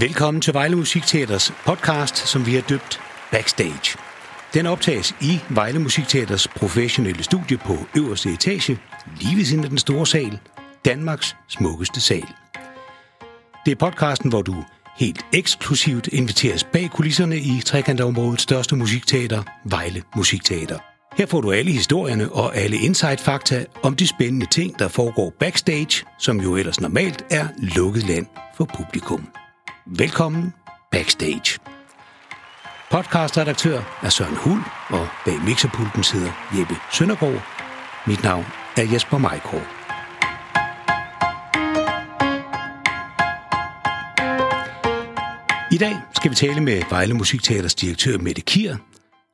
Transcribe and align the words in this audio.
Velkommen 0.00 0.40
til 0.40 0.54
Vejle 0.54 0.76
Musikteaters 0.76 1.52
podcast, 1.66 2.16
som 2.16 2.46
vi 2.46 2.54
har 2.54 2.60
døbt 2.60 3.00
Backstage. 3.30 3.98
Den 4.54 4.66
optages 4.66 5.14
i 5.20 5.40
Vejle 5.48 5.78
Musikteaters 5.78 6.48
professionelle 6.48 7.22
studie 7.22 7.56
på 7.56 7.76
øverste 7.96 8.32
etage, 8.32 8.78
lige 9.20 9.36
ved 9.36 9.44
siden 9.44 9.64
af 9.64 9.70
den 9.70 9.78
store 9.78 10.06
sal, 10.06 10.38
Danmarks 10.84 11.36
smukkeste 11.48 12.00
sal. 12.00 12.26
Det 13.66 13.72
er 13.72 13.76
podcasten, 13.76 14.30
hvor 14.30 14.42
du 14.42 14.64
helt 14.96 15.26
eksklusivt 15.32 16.08
inviteres 16.12 16.64
bag 16.64 16.90
kulisserne 16.90 17.36
i 17.36 17.60
trekantområdets 17.64 18.42
største 18.42 18.76
musikteater, 18.76 19.42
Vejle 19.64 20.02
Musikteater. 20.16 20.78
Her 21.16 21.26
får 21.26 21.40
du 21.40 21.52
alle 21.52 21.72
historierne 21.72 22.32
og 22.32 22.56
alle 22.56 22.76
insight-fakta 22.76 23.64
om 23.82 23.96
de 23.96 24.06
spændende 24.06 24.46
ting, 24.46 24.78
der 24.78 24.88
foregår 24.88 25.32
backstage, 25.40 26.04
som 26.18 26.40
jo 26.40 26.56
ellers 26.56 26.80
normalt 26.80 27.24
er 27.30 27.48
lukket 27.58 28.08
land 28.08 28.26
for 28.56 28.64
publikum. 28.64 29.28
Velkommen 29.96 30.54
backstage. 30.90 31.58
Podcastredaktør 32.90 33.80
er 34.02 34.08
Søren 34.08 34.36
Hul, 34.36 34.58
og 34.88 35.06
bag 35.24 35.34
mixerpulten 35.44 36.02
sidder 36.02 36.32
Jeppe 36.58 36.74
Søndergaard. 36.92 37.42
Mit 38.06 38.22
navn 38.22 38.44
er 38.76 38.82
Jesper 38.92 39.18
Majkår. 39.18 39.64
I 45.74 45.78
dag 45.78 45.96
skal 46.14 46.30
vi 46.30 46.34
tale 46.34 46.60
med 46.60 46.82
Vejle 46.90 47.14
Musikteaters 47.14 47.74
direktør 47.74 48.18
Mette 48.18 48.40
Kier. 48.42 48.76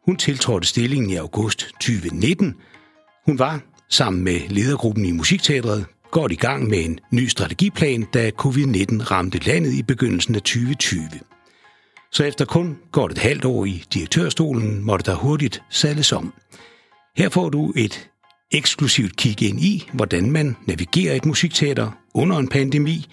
Hun 0.07 0.17
tiltrådte 0.17 0.67
stillingen 0.67 1.11
i 1.11 1.17
august 1.17 1.59
2019. 1.59 2.55
Hun 3.27 3.39
var, 3.39 3.61
sammen 3.91 4.25
med 4.25 4.41
ledergruppen 4.49 5.05
i 5.05 5.13
Musikteatret, 5.13 5.87
godt 6.15 6.33
i 6.33 6.35
gang 6.35 6.69
med 6.69 6.85
en 6.85 7.01
ny 7.11 7.27
strategiplan, 7.29 8.07
da 8.15 8.31
covid-19 8.31 9.11
ramte 9.11 9.39
landet 9.39 9.73
i 9.73 9.83
begyndelsen 9.83 10.35
af 10.35 10.41
2020. 10.41 11.01
Så 12.13 12.25
efter 12.25 12.45
kun 12.45 12.79
godt 12.93 13.13
et 13.13 13.19
halvt 13.19 13.45
år 13.45 13.65
i 13.65 13.85
direktørstolen, 13.95 14.85
måtte 14.85 15.11
der 15.11 15.17
hurtigt 15.17 15.63
sadles 15.71 16.13
om. 16.13 16.35
Her 17.17 17.29
får 17.29 17.49
du 17.49 17.73
et 17.77 18.09
eksklusivt 18.53 19.17
kig 19.17 19.43
ind 19.43 19.61
i, 19.61 19.89
hvordan 19.93 20.31
man 20.31 20.57
navigerer 20.67 21.15
et 21.15 21.25
musikteater 21.25 21.91
under 22.15 22.37
en 22.39 22.49
pandemi, 22.49 23.07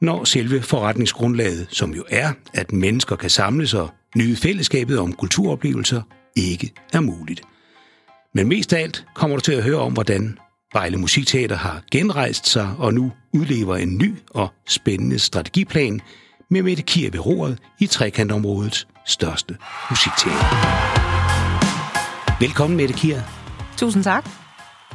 når 0.00 0.24
selve 0.24 0.62
forretningsgrundlaget, 0.62 1.66
som 1.70 1.94
jo 1.94 2.04
er, 2.10 2.32
at 2.54 2.72
mennesker 2.72 3.16
kan 3.16 3.30
samles 3.30 3.74
og 3.74 3.90
nyde 4.16 4.36
fællesskabet 4.36 4.98
om 4.98 5.12
kulturoplevelser, 5.12 6.02
ikke 6.36 6.72
er 6.92 7.00
muligt. 7.00 7.42
Men 8.34 8.48
mest 8.48 8.72
af 8.72 8.82
alt 8.82 9.04
kommer 9.14 9.36
du 9.36 9.40
til 9.40 9.52
at 9.52 9.62
høre 9.62 9.78
om, 9.78 9.92
hvordan 9.92 10.38
Vejle 10.72 10.96
Musikteater 10.96 11.56
har 11.56 11.82
genrejst 11.90 12.46
sig 12.46 12.74
og 12.78 12.94
nu 12.94 13.12
udlever 13.34 13.76
en 13.76 13.98
ny 13.98 14.14
og 14.30 14.52
spændende 14.68 15.18
strategiplan 15.18 16.00
med 16.50 16.62
Mette 16.62 16.82
Kier 16.82 17.10
ved 17.10 17.26
roret 17.26 17.58
i 17.80 17.86
trekantområdets 17.86 18.88
største 19.06 19.56
musikteater. 19.90 20.44
Velkommen, 22.40 22.76
Mette 22.76 22.94
Kier. 22.94 23.22
Tusind 23.76 24.04
tak. 24.04 24.30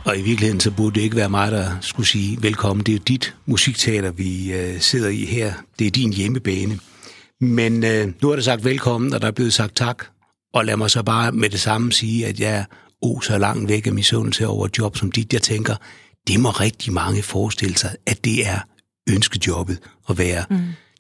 Og 0.06 0.18
i 0.18 0.22
virkeligheden 0.22 0.60
så 0.60 0.72
burde 0.72 0.96
det 0.96 1.02
ikke 1.02 1.16
være 1.16 1.30
mig, 1.30 1.52
der 1.52 1.78
skulle 1.82 2.08
sige 2.08 2.38
velkommen. 2.42 2.86
Det 2.86 2.92
er 2.92 2.98
jo 2.98 3.04
dit 3.08 3.36
musikteater, 3.46 4.12
vi 4.12 4.54
øh, 4.54 4.80
sidder 4.80 5.10
i 5.10 5.26
her. 5.26 5.54
Det 5.80 5.88
er 5.88 5.92
din 5.92 6.14
hjemmebane. 6.14 6.80
Men 7.42 7.84
øh, 7.84 8.14
nu 8.22 8.30
er 8.30 8.36
der 8.36 8.44
sagt 8.44 8.66
velkommen, 8.66 9.14
og 9.14 9.22
der 9.22 9.28
er 9.28 9.32
blevet 9.32 9.54
sagt 9.54 9.76
tak. 9.76 10.06
Og 10.54 10.66
lad 10.66 10.78
mig 10.78 10.92
så 10.92 11.04
bare 11.04 11.32
med 11.32 11.50
det 11.50 11.60
samme 11.60 11.92
sige, 11.92 12.28
at 12.28 12.40
jeg 12.40 12.66
er 13.04 13.08
oh, 13.08 13.22
så 13.22 13.38
langt 13.38 13.70
væk 13.70 13.88
af 13.88 13.94
misundelse 13.94 14.48
over 14.48 14.66
et 14.66 14.78
job 14.78 14.98
som 14.98 15.12
dit. 15.12 15.34
Jeg 15.34 15.42
tænker, 15.42 15.76
det 16.28 16.40
må 16.40 16.50
rigtig 16.50 16.94
mange 16.94 17.24
forestille 17.24 17.78
sig, 17.78 17.96
at 18.06 18.26
det 18.26 18.48
er 18.48 18.60
ønskejobbet 19.10 19.80
at 20.10 20.18
være 20.18 20.46
mm. 20.50 20.60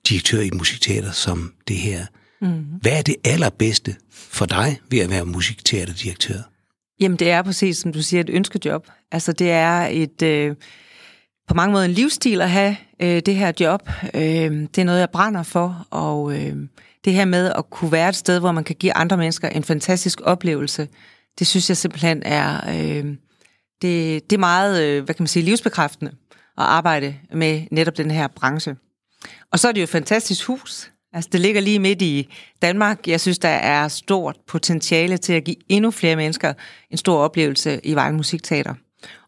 direktør 0.09 0.39
i 0.39 0.47
et 0.47 0.53
musikteater 0.53 1.11
som 1.11 1.53
det 1.67 1.77
her. 1.77 2.05
Mm. 2.41 2.63
Hvad 2.81 2.91
er 2.91 3.01
det 3.01 3.15
allerbedste 3.23 3.95
for 4.11 4.45
dig 4.45 4.79
ved 4.89 4.99
at 4.99 5.09
være 5.09 5.25
musikteaterdirektør? 5.25 6.39
Jamen, 6.99 7.19
det 7.19 7.29
er 7.29 7.41
præcis, 7.41 7.77
som 7.77 7.93
du 7.93 8.01
siger, 8.01 8.21
et 8.21 8.29
ønskejob. 8.29 8.87
Altså, 9.11 9.33
det 9.33 9.51
er 9.51 9.87
et... 9.91 10.21
Øh, 10.21 10.55
på 11.47 11.53
mange 11.53 11.71
måder 11.71 11.85
en 11.85 11.91
livsstil 11.91 12.41
at 12.41 12.49
have 12.49 12.75
øh, 12.99 13.21
det 13.25 13.35
her 13.35 13.51
job. 13.59 13.89
Øh, 14.13 14.21
det 14.21 14.77
er 14.77 14.83
noget, 14.83 14.99
jeg 14.99 15.09
brænder 15.09 15.43
for, 15.43 15.87
og 15.89 16.39
øh, 16.39 16.55
det 17.05 17.13
her 17.13 17.25
med 17.25 17.51
at 17.57 17.69
kunne 17.69 17.91
være 17.91 18.09
et 18.09 18.15
sted, 18.15 18.39
hvor 18.39 18.51
man 18.51 18.63
kan 18.63 18.75
give 18.75 18.93
andre 18.93 19.17
mennesker 19.17 19.49
en 19.49 19.63
fantastisk 19.63 20.21
oplevelse, 20.23 20.87
det 21.39 21.47
synes 21.47 21.69
jeg 21.69 21.77
simpelthen 21.77 22.23
er, 22.25 22.69
øh, 22.69 23.05
det, 23.81 24.29
det 24.29 24.35
er 24.35 24.37
meget, 24.37 24.83
øh, 24.83 25.03
hvad 25.03 25.15
kan 25.15 25.23
man 25.23 25.27
sige, 25.27 25.43
livsbekræftende 25.43 26.11
at 26.57 26.63
arbejde 26.63 27.15
med 27.33 27.61
netop 27.71 27.97
den 27.97 28.11
her 28.11 28.27
branche. 28.27 28.75
Og 29.51 29.59
så 29.59 29.67
er 29.67 29.71
det 29.71 29.81
jo 29.81 29.83
et 29.83 29.89
fantastisk 29.89 30.47
hus. 30.47 30.91
Altså, 31.13 31.29
det 31.31 31.41
ligger 31.41 31.61
lige 31.61 31.79
midt 31.79 32.01
i 32.01 32.33
Danmark. 32.61 33.07
Jeg 33.07 33.21
synes, 33.21 33.39
der 33.39 33.49
er 33.49 33.87
stort 33.87 34.37
potentiale 34.47 35.17
til 35.17 35.33
at 35.33 35.43
give 35.43 35.55
endnu 35.69 35.91
flere 35.91 36.15
mennesker 36.15 36.53
en 36.91 36.97
stor 36.97 37.17
oplevelse 37.17 37.79
i 37.83 37.93
Vejle 37.93 38.15
Musikteater. 38.15 38.73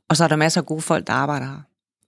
Og 0.10 0.18
så 0.18 0.24
er 0.24 0.28
der 0.28 0.36
masser 0.36 0.62
af 0.62 0.66
gode 0.66 0.82
folk, 0.82 1.08
der 1.08 1.14
arbejder 1.14 1.46
her. 1.46 1.62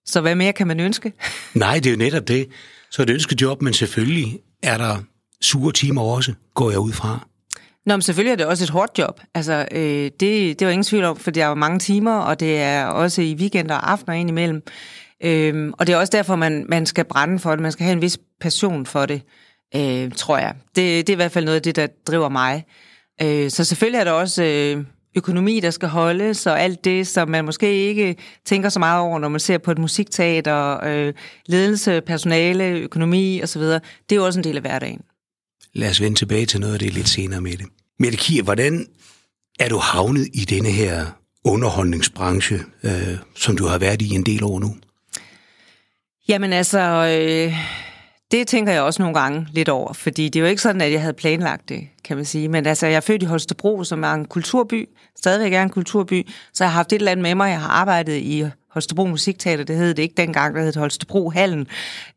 Så 0.05 0.21
hvad 0.21 0.35
mere 0.35 0.53
kan 0.53 0.67
man 0.67 0.79
ønske? 0.79 1.13
Nej, 1.53 1.75
det 1.75 1.85
er 1.85 1.91
jo 1.91 1.97
netop 1.97 2.27
det. 2.27 2.47
Så 2.91 3.01
et 3.01 3.09
ønskejob, 3.09 3.61
men 3.61 3.73
selvfølgelig 3.73 4.39
er 4.63 4.77
der 4.77 4.97
sure 5.41 5.71
timer 5.71 6.01
også, 6.01 6.33
går 6.53 6.69
jeg 6.69 6.79
ud 6.79 6.93
fra. 6.93 7.27
Nå, 7.87 7.95
men 7.95 8.01
selvfølgelig 8.01 8.31
er 8.31 8.35
det 8.35 8.45
også 8.45 8.63
et 8.63 8.69
hårdt 8.69 8.97
job. 8.97 9.21
Altså, 9.33 9.67
øh, 9.71 10.11
det, 10.19 10.59
det 10.59 10.61
var 10.61 10.69
ingen 10.71 10.83
tvivl 10.83 11.03
om, 11.03 11.17
for 11.17 11.31
der 11.31 11.43
er 11.43 11.49
jo 11.49 11.55
mange 11.55 11.79
timer, 11.79 12.17
og 12.17 12.39
det 12.39 12.57
er 12.57 12.85
også 12.85 13.21
i 13.21 13.35
weekender 13.35 13.75
og 13.75 13.91
aftener 13.91 14.13
indimellem. 14.13 14.63
Øhm, 15.23 15.73
og 15.77 15.87
det 15.87 15.93
er 15.93 15.97
også 15.97 16.11
derfor, 16.11 16.35
man, 16.35 16.65
man 16.69 16.85
skal 16.85 17.05
brænde 17.05 17.39
for 17.39 17.51
det. 17.51 17.59
Man 17.59 17.71
skal 17.71 17.83
have 17.83 17.93
en 17.93 18.01
vis 18.01 18.17
passion 18.41 18.85
for 18.85 19.05
det, 19.05 19.21
øh, 19.75 20.11
tror 20.11 20.37
jeg. 20.37 20.53
Det, 20.75 21.07
det 21.07 21.09
er 21.09 21.13
i 21.13 21.15
hvert 21.15 21.31
fald 21.31 21.45
noget 21.45 21.55
af 21.55 21.61
det, 21.61 21.75
der 21.75 21.87
driver 22.07 22.29
mig. 22.29 22.65
Øh, 23.21 23.49
så 23.49 23.63
selvfølgelig 23.63 23.99
er 23.99 24.03
der 24.03 24.11
også 24.11 24.43
øh, 24.43 24.83
økonomi, 25.15 25.59
der 25.59 25.71
skal 25.71 25.89
holdes, 25.89 26.47
og 26.47 26.61
alt 26.61 26.85
det, 26.85 27.07
som 27.07 27.29
man 27.29 27.45
måske 27.45 27.73
ikke 27.73 28.15
tænker 28.45 28.69
så 28.69 28.79
meget 28.79 29.01
over, 29.01 29.19
når 29.19 29.29
man 29.29 29.39
ser 29.39 29.57
på 29.57 29.71
et 29.71 29.77
musikteater, 29.77 30.85
øh, 30.85 31.13
ledelse, 31.45 32.01
personale, 32.01 32.63
økonomi 32.63 33.41
osv. 33.43 33.61
Det 33.61 33.81
er 34.11 34.15
jo 34.15 34.25
også 34.25 34.39
en 34.39 34.43
del 34.43 34.55
af 34.55 34.61
hverdagen. 34.61 35.01
Lad 35.73 35.89
os 35.89 36.01
vende 36.01 36.17
tilbage 36.17 36.45
til 36.45 36.59
noget 36.59 36.73
af 36.73 36.79
det 36.79 36.93
lidt 36.93 37.09
senere 37.09 37.41
med 37.41 37.51
det. 37.51 37.65
Mette 37.99 38.17
Kier, 38.17 38.43
hvordan 38.43 38.87
er 39.59 39.69
du 39.69 39.77
havnet 39.77 40.27
i 40.33 40.39
denne 40.39 40.69
her 40.69 41.05
underholdningsbranche, 41.45 42.59
øh, 42.83 43.17
som 43.35 43.57
du 43.57 43.65
har 43.65 43.77
været 43.77 44.01
i 44.01 44.09
en 44.09 44.23
del 44.23 44.43
år 44.43 44.59
nu? 44.59 44.75
Jamen 46.27 46.53
altså, 46.53 46.79
øh, 46.79 47.53
det 48.31 48.47
tænker 48.47 48.73
jeg 48.73 48.81
også 48.81 49.01
nogle 49.01 49.19
gange 49.19 49.47
lidt 49.51 49.69
over, 49.69 49.93
fordi 49.93 50.29
det 50.29 50.39
er 50.39 50.43
jo 50.43 50.49
ikke 50.49 50.61
sådan, 50.61 50.81
at 50.81 50.91
jeg 50.91 51.01
havde 51.01 51.13
planlagt 51.13 51.69
det, 51.69 51.87
kan 52.03 52.15
man 52.17 52.25
sige. 52.25 52.47
Men 52.47 52.65
altså, 52.65 52.87
jeg 52.87 52.95
er 52.95 52.99
født 52.99 53.23
i 53.23 53.25
Holstebro, 53.25 53.83
som 53.83 54.03
er 54.03 54.13
en 54.13 54.25
kulturby, 54.25 54.89
stadigvæk 55.19 55.53
er 55.53 55.63
en 55.63 55.69
kulturby, 55.69 56.27
så 56.53 56.63
jeg 56.63 56.71
har 56.71 56.75
haft 56.77 56.93
et 56.93 56.95
eller 56.95 57.11
andet 57.11 57.23
med 57.23 57.35
mig. 57.35 57.49
Jeg 57.49 57.61
har 57.61 57.69
arbejdet 57.69 58.17
i 58.17 58.45
Holstebro 58.77 59.05
Musikteater, 59.05 59.63
det 59.63 59.75
hed 59.75 59.93
det 59.93 60.03
ikke 60.03 60.15
dengang, 60.17 60.55
det 60.55 60.63
hed 60.63 60.75
Holstebro 60.75 61.29
Hallen. 61.29 61.67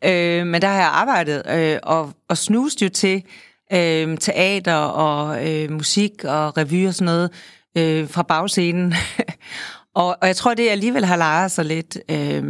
Øh, 0.04 0.47
men 0.47 0.62
der 0.62 0.69
har 0.69 0.76
jeg 0.76 0.91
arbejdet 0.93 1.43
øh, 1.50 1.78
og, 1.82 2.12
og 2.28 2.38
snust 2.38 2.82
jo 2.82 2.88
til 2.88 3.22
øh, 3.72 4.19
teater 4.19 4.75
og 4.75 5.49
øh, 5.49 5.72
musik 5.72 6.25
og 6.25 6.56
revy 6.56 6.87
og 6.87 6.94
sådan 6.94 7.04
noget 7.04 7.31
øh, 7.76 8.09
fra 8.09 8.22
bagscenen. 8.22 8.94
og, 9.94 10.16
og 10.20 10.26
jeg 10.26 10.37
tror, 10.37 10.54
det 10.54 10.69
alligevel 10.69 11.04
har 11.04 11.16
lejet 11.16 11.50
sig 11.50 11.65
lidt. 11.65 11.99
Øh, 12.10 12.44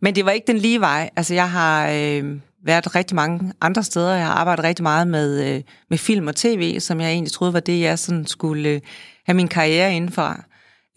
men 0.00 0.14
det 0.14 0.24
var 0.24 0.30
ikke 0.30 0.46
den 0.46 0.58
lige 0.58 0.80
vej. 0.80 1.10
Altså, 1.16 1.34
jeg 1.34 1.50
har 1.50 1.88
øh, 1.88 2.24
været 2.64 2.94
rigtig 2.94 3.14
mange 3.14 3.52
andre 3.60 3.82
steder. 3.82 4.14
Jeg 4.14 4.26
har 4.26 4.34
arbejdet 4.34 4.64
rigtig 4.64 4.82
meget 4.82 5.08
med, 5.08 5.54
øh, 5.54 5.62
med 5.90 5.98
film 5.98 6.26
og 6.28 6.36
tv, 6.36 6.80
som 6.80 7.00
jeg 7.00 7.10
egentlig 7.10 7.32
troede 7.32 7.52
var 7.52 7.60
det, 7.60 7.80
jeg 7.80 7.98
sådan 7.98 8.26
skulle 8.26 8.68
øh, 8.68 8.80
have 9.26 9.36
min 9.36 9.48
karriere 9.48 9.94
indenfor. 9.94 10.44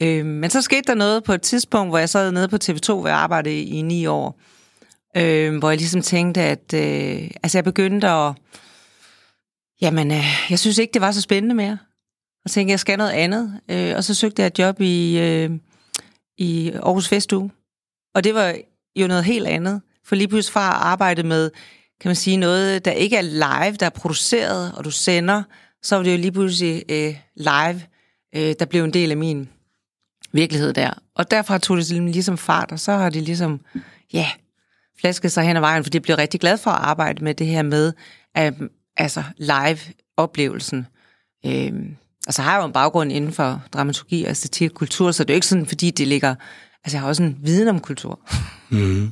Øh, 0.02 0.26
men 0.26 0.50
så 0.50 0.62
skete 0.62 0.82
der 0.88 0.94
noget 0.94 1.24
på 1.24 1.34
et 1.34 1.42
tidspunkt, 1.42 1.92
hvor 1.92 1.98
jeg 1.98 2.10
sad 2.10 2.32
nede 2.32 2.48
på 2.48 2.58
TV2, 2.64 2.94
hvor 2.94 3.08
jeg 3.08 3.18
arbejdede 3.18 3.62
i 3.62 3.82
ni 3.82 4.06
år. 4.06 4.40
Øh, 5.18 5.58
hvor 5.58 5.70
jeg 5.70 5.78
ligesom 5.78 6.02
tænkte, 6.02 6.42
at 6.42 6.74
øh, 6.74 7.32
altså 7.44 7.58
jeg 7.58 7.64
begyndte 7.64 8.08
at 8.08 8.34
Jamen, 9.82 10.12
øh, 10.12 10.26
jeg 10.50 10.60
synes 10.60 10.78
ikke, 10.78 10.94
det 10.94 11.02
var 11.02 11.12
så 11.12 11.22
spændende 11.22 11.56
mere. 11.56 11.78
Og 12.46 12.52
tænkte, 12.52 12.72
jeg 12.72 12.80
skal 12.80 12.98
noget 12.98 13.12
andet. 13.12 13.62
Øh, 13.70 13.96
og 13.96 14.04
så 14.04 14.14
søgte 14.14 14.42
jeg 14.42 14.48
et 14.48 14.60
job 14.60 14.82
i, 14.82 15.20
øh, 15.20 15.52
i 16.38 16.72
Aarhus 16.72 17.08
Festuge. 17.08 17.52
Og 18.16 18.24
det 18.24 18.34
var 18.34 18.56
jo 18.96 19.08
noget 19.08 19.24
helt 19.24 19.48
andet. 19.48 19.82
For 20.06 20.16
lige 20.16 20.28
pludselig 20.28 20.54
fra 20.54 20.68
at 20.68 20.82
arbejde 20.82 21.24
med, 21.24 21.52
kan 22.02 22.10
man 22.10 22.16
sige, 22.16 22.38
noget, 22.38 22.86
der 22.86 22.92
ikke 22.92 23.18
er 23.18 23.22
live, 23.22 23.78
der 23.78 23.86
er 23.86 23.90
produceret, 23.90 24.74
og 24.78 24.86
du 24.86 24.92
sender, 24.92 25.44
så 25.84 25.96
var 25.96 26.04
det 26.04 26.12
jo 26.12 26.18
lige 26.18 26.32
pludselig 26.32 26.84
øh, 26.90 27.16
live, 27.36 27.82
øh, 28.36 28.56
der 28.60 28.66
blev 28.66 28.84
en 28.84 28.94
del 28.94 29.12
af 29.12 29.18
min 29.18 29.50
virkelighed 30.32 30.74
der. 30.74 30.94
Og 31.16 31.32
derfra 31.32 31.58
tog 31.58 31.78
det 31.78 31.92
ligesom 31.92 32.38
fart, 32.38 32.72
og 32.72 32.80
så 32.80 32.92
har 32.92 33.10
det 33.10 33.24
ligesom, 33.24 33.60
ja, 34.14 34.28
flasket 35.00 35.32
sig 35.32 35.44
hen 35.44 35.56
ad 35.56 35.62
vejen, 35.62 35.84
for 35.84 35.92
jeg 35.94 36.02
blev 36.02 36.16
rigtig 36.16 36.40
glad 36.40 36.58
for 36.58 36.72
at 36.72 36.82
arbejde 36.82 37.24
med 37.24 37.34
det 37.34 37.48
her 37.48 37.62
med, 37.62 37.94
at 38.36 38.54
altså 38.98 39.24
live-oplevelsen. 39.38 40.88
Øhm, 41.46 41.96
altså 42.28 42.42
har 42.42 42.54
jeg 42.54 42.62
jo 42.62 42.66
en 42.66 42.74
baggrund 42.74 43.12
inden 43.12 43.34
for 43.34 43.64
dramaturgi 43.74 44.24
og 44.24 44.30
æstetik 44.30 44.72
og 44.72 44.76
kultur, 44.76 45.12
så 45.12 45.24
det 45.24 45.30
er 45.30 45.34
jo 45.34 45.38
ikke 45.38 45.48
sådan, 45.48 45.66
fordi 45.66 45.92
det 45.92 46.08
ligger... 46.08 46.36
Altså 46.84 46.98
jeg 46.98 47.02
har 47.02 47.08
også 47.08 47.24
en 47.24 47.38
viden 47.42 47.68
om 47.68 47.80
kultur. 47.80 48.20
Mm. 48.70 49.12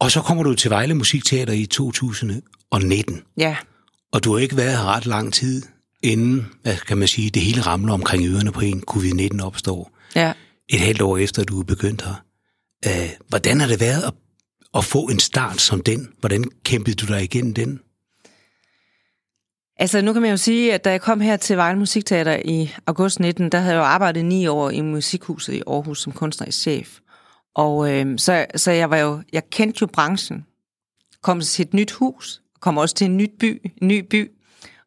Og 0.00 0.10
så 0.10 0.22
kommer 0.22 0.44
du 0.44 0.54
til 0.54 0.70
Vejle 0.70 0.94
Musikteater 0.94 1.52
i 1.52 1.66
2000 1.66 2.42
og 2.70 2.82
19. 2.82 3.22
Ja. 3.36 3.56
Og 4.12 4.24
du 4.24 4.32
har 4.32 4.38
ikke 4.38 4.56
været 4.56 4.78
her 4.78 4.84
ret 4.84 5.06
lang 5.06 5.34
tid, 5.34 5.62
inden, 6.02 6.46
hvad 6.62 6.76
kan 6.76 6.98
man 6.98 7.08
sige, 7.08 7.30
det 7.30 7.42
hele 7.42 7.60
ramler 7.60 7.92
omkring 7.92 8.26
ørerne 8.26 8.52
på 8.52 8.60
en, 8.60 8.84
covid-19 8.90 9.42
opstår. 9.42 9.90
Ja. 10.14 10.32
Et 10.68 10.80
halvt 10.80 11.02
år 11.02 11.18
efter, 11.18 11.44
du 11.44 11.60
er 11.60 11.64
begyndt 11.64 12.02
her. 12.02 12.24
Uh, 12.86 13.10
hvordan 13.28 13.60
har 13.60 13.66
det 13.66 13.80
været 13.80 14.02
at, 14.02 14.14
at 14.74 14.84
få 14.84 14.98
en 14.98 15.18
start 15.18 15.60
som 15.60 15.80
den? 15.80 16.08
Hvordan 16.20 16.44
kæmpede 16.64 16.96
du 16.96 17.06
dig 17.06 17.22
igennem 17.22 17.54
den? 17.54 17.80
Altså, 19.78 20.00
nu 20.00 20.12
kan 20.12 20.22
man 20.22 20.30
jo 20.30 20.36
sige, 20.36 20.74
at 20.74 20.84
da 20.84 20.90
jeg 20.90 21.00
kom 21.00 21.20
her 21.20 21.36
til 21.36 21.56
Vejle 21.56 21.78
Musikteater 21.78 22.40
i 22.44 22.74
august 22.86 23.20
19, 23.20 23.48
der 23.52 23.58
havde 23.58 23.74
jeg 23.74 23.80
jo 23.80 23.84
arbejdet 23.84 24.24
ni 24.24 24.46
år 24.46 24.70
i 24.70 24.80
Musikhuset 24.80 25.52
i 25.52 25.62
Aarhus 25.66 26.02
som 26.02 26.12
kunstnerisk 26.12 26.58
chef. 26.58 26.98
Og 27.54 27.92
øh, 27.92 28.18
så, 28.18 28.46
så 28.56 28.70
jeg 28.70 28.90
var 28.90 28.96
jo, 28.96 29.22
jeg 29.32 29.50
kendte 29.50 29.78
jo 29.80 29.86
branchen. 29.86 30.46
Kom 31.22 31.40
til 31.40 31.62
et 31.62 31.74
nyt 31.74 31.92
hus, 31.92 32.42
kom 32.60 32.78
også 32.78 32.94
til 32.94 33.04
en 33.04 33.16
nyt 33.16 33.30
by, 33.40 33.72
en 33.82 33.88
ny 33.88 34.06
by. 34.10 34.30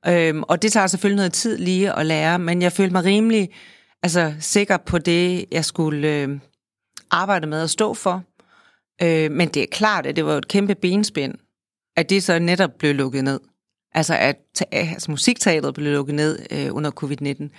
Øhm, 0.08 0.44
og 0.44 0.62
det 0.62 0.72
tager 0.72 0.88
selvfølgelig 0.88 1.16
noget 1.16 1.34
tid 1.34 1.58
lige 1.58 2.00
at 2.00 2.06
lære, 2.06 2.40
men 2.40 2.62
jeg 2.62 2.72
følte 2.72 2.94
mig 2.94 3.06
rimelig 3.06 3.50
altså, 4.04 4.34
sikker 4.40 4.78
på 4.78 4.98
det, 4.98 5.46
jeg 5.52 5.66
skulle 5.66 6.08
øh, 6.08 6.40
arbejde 7.12 7.48
med 7.48 7.62
at 7.62 7.70
stå 7.70 7.94
for. 7.94 8.24
Øh, 9.04 9.32
men 9.32 9.48
det 9.48 9.62
er 9.64 9.68
klart, 9.72 10.06
at 10.06 10.16
det 10.16 10.26
var 10.26 10.38
et 10.38 10.48
kæmpe 10.48 10.76
benspænd, 10.76 11.34
at 11.98 12.10
det 12.10 12.24
så 12.24 12.40
netop 12.40 12.72
blev 12.80 12.96
lukket 12.96 13.24
ned. 13.24 13.40
Altså 13.94 14.16
at 14.16 14.38
altså, 14.72 15.12
musikteateret 15.12 15.74
blev 15.74 15.94
lukket 15.94 16.16
ned 16.16 16.40
øh, 16.52 16.76
under 16.76 16.92
covid-19. 17.04 17.50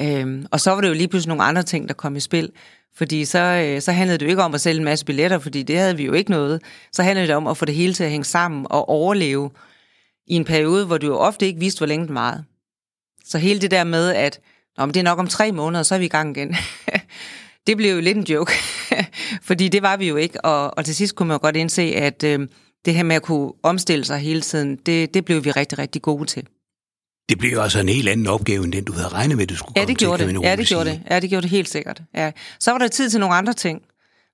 Øhm, 0.00 0.46
og 0.50 0.60
så 0.60 0.70
var 0.70 0.80
det 0.80 0.88
jo 0.88 0.94
lige 0.94 1.08
pludselig 1.08 1.28
nogle 1.28 1.44
andre 1.44 1.62
ting, 1.62 1.88
der 1.88 1.94
kom 1.94 2.16
i 2.16 2.20
spil. 2.20 2.52
Fordi 2.96 3.24
så, 3.24 3.38
øh, 3.38 3.80
så 3.80 3.92
handlede 3.92 4.18
det 4.18 4.26
jo 4.26 4.30
ikke 4.30 4.42
om 4.42 4.54
at 4.54 4.60
sælge 4.60 4.78
en 4.78 4.84
masse 4.84 5.04
billetter, 5.04 5.38
fordi 5.38 5.62
det 5.62 5.78
havde 5.78 5.96
vi 5.96 6.04
jo 6.04 6.12
ikke 6.12 6.30
noget. 6.30 6.62
Så 6.92 7.02
handlede 7.02 7.26
det 7.26 7.36
om 7.36 7.46
at 7.46 7.56
få 7.56 7.64
det 7.64 7.74
hele 7.74 7.94
til 7.94 8.04
at 8.04 8.10
hænge 8.10 8.24
sammen 8.24 8.66
og 8.70 8.88
overleve 8.88 9.50
i 10.30 10.34
en 10.34 10.44
periode, 10.44 10.86
hvor 10.86 10.98
du 10.98 11.06
jo 11.06 11.18
ofte 11.18 11.46
ikke 11.46 11.60
vidste, 11.60 11.78
hvor 11.78 11.86
længe 11.86 12.06
det 12.06 12.12
meget. 12.12 12.44
Så 13.24 13.38
hele 13.38 13.60
det 13.60 13.70
der 13.70 13.84
med, 13.84 14.14
at 14.14 14.40
Nå, 14.80 14.86
men 14.86 14.94
det 14.94 15.00
er 15.00 15.04
nok 15.04 15.18
om 15.18 15.28
tre 15.28 15.52
måneder, 15.52 15.82
så 15.82 15.94
er 15.94 15.98
vi 15.98 16.04
i 16.04 16.08
gang 16.08 16.36
igen. 16.36 16.56
det 17.66 17.76
blev 17.76 17.94
jo 17.94 18.00
lidt 18.00 18.16
en 18.16 18.24
joke, 18.24 18.52
fordi 19.48 19.68
det 19.68 19.82
var 19.82 19.96
vi 19.96 20.08
jo 20.08 20.16
ikke. 20.16 20.44
Og, 20.44 20.78
og 20.78 20.84
til 20.84 20.94
sidst 20.94 21.14
kunne 21.14 21.26
man 21.28 21.34
jo 21.34 21.38
godt 21.42 21.56
indse, 21.56 21.82
at 21.82 22.24
øh, 22.24 22.48
det 22.84 22.94
her 22.94 23.02
med 23.02 23.16
at 23.16 23.22
kunne 23.22 23.52
omstille 23.62 24.04
sig 24.04 24.18
hele 24.18 24.40
tiden, 24.40 24.76
det, 24.76 25.14
det 25.14 25.24
blev 25.24 25.44
vi 25.44 25.50
rigtig, 25.50 25.78
rigtig 25.78 26.02
gode 26.02 26.24
til. 26.24 26.46
Det 27.28 27.38
blev 27.38 27.52
jo 27.52 27.62
altså 27.62 27.80
en 27.80 27.88
helt 27.88 28.08
anden 28.08 28.26
opgave, 28.26 28.64
end 28.64 28.72
den 28.72 28.84
du 28.84 28.92
havde 28.92 29.08
regnet 29.08 29.36
med, 29.36 29.46
du 29.46 29.56
skulle 29.56 29.72
ja, 29.76 29.80
komme 29.80 29.92
det 29.92 29.98
gjorde 29.98 30.22
til, 30.22 30.34
det. 30.34 30.42
Ja, 30.42 30.56
det 30.56 30.66
gjorde 30.66 30.90
det. 30.90 31.02
Ja, 31.10 31.20
det 31.20 31.30
gjorde 31.30 31.42
det 31.42 31.50
helt 31.50 31.68
sikkert. 31.68 32.02
Ja. 32.14 32.30
Så 32.60 32.70
var 32.70 32.78
der 32.78 32.88
tid 32.88 33.10
til 33.10 33.20
nogle 33.20 33.34
andre 33.34 33.52
ting. 33.52 33.82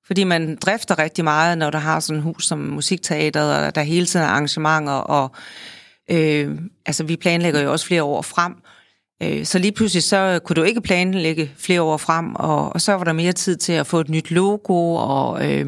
Fordi 0.06 0.24
man 0.24 0.56
drifter 0.56 0.98
rigtig 0.98 1.24
meget, 1.24 1.58
når 1.58 1.70
der 1.70 1.78
har 1.78 2.00
sådan 2.00 2.16
et 2.16 2.22
hus 2.22 2.46
som 2.46 2.58
musikteateret, 2.58 3.66
og 3.66 3.74
der 3.74 3.82
hele 3.82 4.06
tiden 4.06 4.26
er 4.26 4.30
arrangementer, 4.30 4.92
og 4.92 5.30
øh, 6.10 6.58
altså, 6.86 7.04
vi 7.04 7.16
planlægger 7.16 7.60
jo 7.60 7.72
også 7.72 7.86
flere 7.86 8.02
år 8.02 8.22
frem. 8.22 8.52
Øh, 9.22 9.44
så 9.44 9.58
lige 9.58 9.72
pludselig 9.72 10.02
så 10.02 10.40
kunne 10.44 10.54
du 10.54 10.62
ikke 10.62 10.80
planlægge 10.80 11.50
flere 11.58 11.82
år 11.82 11.96
frem, 11.96 12.34
og, 12.34 12.72
og 12.72 12.80
så 12.80 12.92
var 12.92 13.04
der 13.04 13.12
mere 13.12 13.32
tid 13.32 13.56
til 13.56 13.72
at 13.72 13.86
få 13.86 14.00
et 14.00 14.08
nyt 14.08 14.30
logo, 14.30 14.94
og... 14.94 15.52
Øh, 15.52 15.66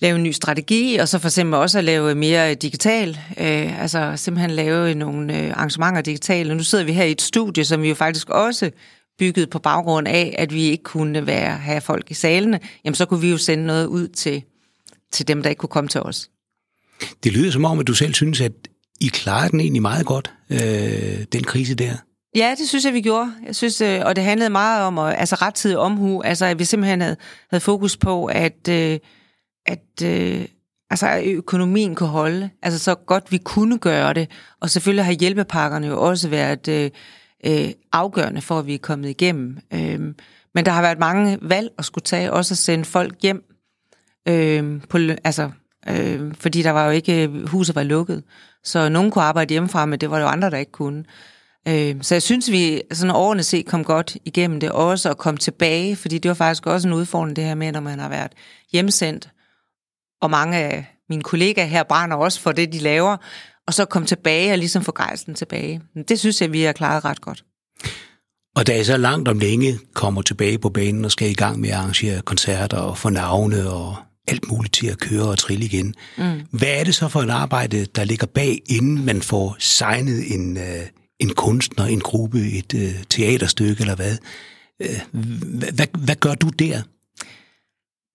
lave 0.00 0.16
en 0.16 0.22
ny 0.22 0.30
strategi, 0.30 0.96
og 0.96 1.08
så 1.08 1.18
for 1.18 1.28
eksempel 1.28 1.54
også 1.54 1.78
at 1.78 1.84
lave 1.84 2.14
mere 2.14 2.54
digital, 2.54 3.18
øh, 3.38 3.82
altså 3.82 4.12
simpelthen 4.16 4.50
lave 4.50 4.94
nogle 4.94 5.42
øh, 5.42 5.50
arrangementer 5.50 6.00
digitalt. 6.00 6.56
Nu 6.56 6.62
sidder 6.62 6.84
vi 6.84 6.92
her 6.92 7.04
i 7.04 7.10
et 7.10 7.22
studie, 7.22 7.64
som 7.64 7.82
vi 7.82 7.88
jo 7.88 7.94
faktisk 7.94 8.30
også 8.30 8.70
byggede 9.18 9.46
på 9.46 9.58
baggrund 9.58 10.08
af, 10.08 10.34
at 10.38 10.54
vi 10.54 10.62
ikke 10.62 10.84
kunne 10.84 11.26
være, 11.26 11.56
have 11.56 11.80
folk 11.80 12.10
i 12.10 12.14
salene, 12.14 12.60
jamen 12.84 12.94
så 12.94 13.06
kunne 13.06 13.20
vi 13.20 13.30
jo 13.30 13.38
sende 13.38 13.66
noget 13.66 13.86
ud 13.86 14.08
til, 14.08 14.42
til 15.12 15.28
dem, 15.28 15.42
der 15.42 15.50
ikke 15.50 15.60
kunne 15.60 15.68
komme 15.68 15.88
til 15.88 16.00
os. 16.00 16.30
Det 17.24 17.32
lyder 17.32 17.50
som 17.50 17.64
om, 17.64 17.78
at 17.78 17.86
du 17.86 17.94
selv 17.94 18.14
synes, 18.14 18.40
at 18.40 18.52
i 19.00 19.08
klarede 19.08 19.50
den 19.50 19.60
egentlig 19.60 19.82
meget 19.82 20.06
godt, 20.06 20.32
øh, 20.50 21.24
den 21.32 21.44
krise 21.44 21.74
der. 21.74 21.92
Ja, 22.36 22.54
det 22.58 22.68
synes 22.68 22.84
jeg, 22.84 22.94
vi 22.94 23.00
gjorde. 23.00 23.32
Jeg 23.46 23.56
synes, 23.56 23.80
øh, 23.80 24.00
og 24.04 24.16
det 24.16 24.24
handlede 24.24 24.50
meget 24.50 24.84
om 24.84 24.98
at, 24.98 25.14
altså 25.18 25.34
rettidig 25.34 25.78
omhu, 25.78 26.22
altså 26.22 26.46
at 26.46 26.58
vi 26.58 26.64
simpelthen 26.64 27.00
havde, 27.00 27.16
havde 27.50 27.60
fokus 27.60 27.96
på, 27.96 28.24
at 28.24 28.68
øh, 28.68 28.98
at 29.66 30.02
øh, 30.04 30.46
altså, 30.90 31.22
økonomien 31.24 31.94
kunne 31.94 32.08
holde, 32.08 32.50
altså 32.62 32.78
så 32.78 32.94
godt 32.94 33.32
vi 33.32 33.38
kunne 33.38 33.78
gøre 33.78 34.14
det. 34.14 34.30
Og 34.60 34.70
selvfølgelig 34.70 35.04
har 35.04 35.12
hjælpepakkerne 35.12 35.86
jo 35.86 36.02
også 36.02 36.28
været 36.28 36.68
øh, 36.68 36.90
øh, 37.46 37.70
afgørende 37.92 38.40
for, 38.40 38.58
at 38.58 38.66
vi 38.66 38.74
er 38.74 38.78
kommet 38.78 39.08
igennem. 39.08 39.58
Øh, 39.72 40.00
men 40.54 40.66
der 40.66 40.70
har 40.70 40.82
været 40.82 40.98
mange 40.98 41.38
valg 41.42 41.70
at 41.78 41.84
skulle 41.84 42.04
tage, 42.04 42.32
også 42.32 42.54
at 42.54 42.58
sende 42.58 42.84
folk 42.84 43.14
hjem, 43.22 43.42
øh, 44.28 44.80
på, 44.88 44.98
altså, 45.24 45.50
øh, 45.88 46.34
fordi 46.40 46.62
der 46.62 46.70
var 46.70 46.84
jo 46.84 46.90
ikke, 46.90 47.28
huset 47.46 47.74
var 47.74 47.82
lukket. 47.82 48.22
Så 48.64 48.88
nogen 48.88 49.10
kunne 49.10 49.24
arbejde 49.24 49.52
hjemmefra, 49.52 49.86
men 49.86 50.00
det 50.00 50.10
var 50.10 50.18
jo 50.18 50.26
andre, 50.26 50.50
der 50.50 50.56
ikke 50.56 50.72
kunne. 50.72 51.04
Øh, 51.68 51.96
så 52.02 52.14
jeg 52.14 52.22
synes, 52.22 52.50
vi 52.50 52.82
sådan 52.92 53.10
årene 53.10 53.42
set 53.42 53.66
kom 53.66 53.84
godt 53.84 54.16
igennem 54.24 54.60
det 54.60 54.70
også, 54.70 55.10
og 55.10 55.18
kom 55.18 55.36
tilbage, 55.36 55.96
fordi 55.96 56.18
det 56.18 56.28
var 56.28 56.34
faktisk 56.34 56.66
også 56.66 56.88
en 56.88 56.94
udfordring, 56.94 57.36
det 57.36 57.44
her 57.44 57.54
med, 57.54 57.72
når 57.72 57.80
man 57.80 57.98
har 57.98 58.08
været 58.08 58.32
hjemsendt, 58.72 59.30
og 60.22 60.30
mange 60.30 60.56
af 60.56 60.86
mine 61.08 61.22
kollegaer 61.22 61.66
her 61.66 61.82
brænder 61.82 62.16
også 62.16 62.40
for 62.40 62.52
det, 62.52 62.72
de 62.72 62.78
laver, 62.78 63.16
og 63.66 63.74
så 63.74 63.84
komme 63.84 64.06
tilbage 64.06 64.52
og 64.52 64.58
ligesom 64.58 64.82
få 64.82 64.92
gejsten 64.96 65.34
tilbage. 65.34 65.82
Det 66.08 66.18
synes 66.18 66.40
jeg, 66.40 66.52
vi 66.52 66.62
har 66.62 66.72
klaret 66.72 67.04
ret 67.04 67.20
godt. 67.20 67.44
Og 68.56 68.66
da 68.66 68.80
I 68.80 68.84
så 68.84 68.96
langt 68.96 69.28
om 69.28 69.38
længe 69.38 69.78
kommer 69.94 70.22
tilbage 70.22 70.58
på 70.58 70.68
banen 70.68 71.04
og 71.04 71.10
skal 71.10 71.30
i 71.30 71.34
gang 71.34 71.60
med 71.60 71.68
at 71.68 71.74
arrangere 71.74 72.22
koncerter 72.22 72.78
og 72.78 72.98
få 72.98 73.08
navne 73.08 73.70
og 73.70 73.96
alt 74.28 74.48
muligt 74.48 74.74
til 74.74 74.86
at 74.86 74.98
køre 74.98 75.22
og 75.22 75.38
trille 75.38 75.64
igen. 75.64 75.94
Mm. 76.18 76.40
Hvad 76.50 76.68
er 76.68 76.84
det 76.84 76.94
så 76.94 77.08
for 77.08 77.20
et 77.20 77.30
arbejde, 77.30 77.84
der 77.84 78.04
ligger 78.04 78.26
bag, 78.26 78.62
inden 78.66 79.04
man 79.04 79.22
får 79.22 79.56
signet 79.58 80.34
en, 80.34 80.56
øh, 80.56 80.86
en 81.18 81.30
kunstner, 81.34 81.84
en 81.84 82.00
gruppe, 82.00 82.38
et 82.38 82.74
øh, 82.74 83.04
teaterstykke 83.10 83.80
eller 83.80 83.96
hvad? 83.96 84.16
Øh, 84.82 85.00
hvad, 85.74 85.86
hvad? 85.98 86.16
Gør 86.16 86.34
du 86.34 86.48
der? 86.48 86.82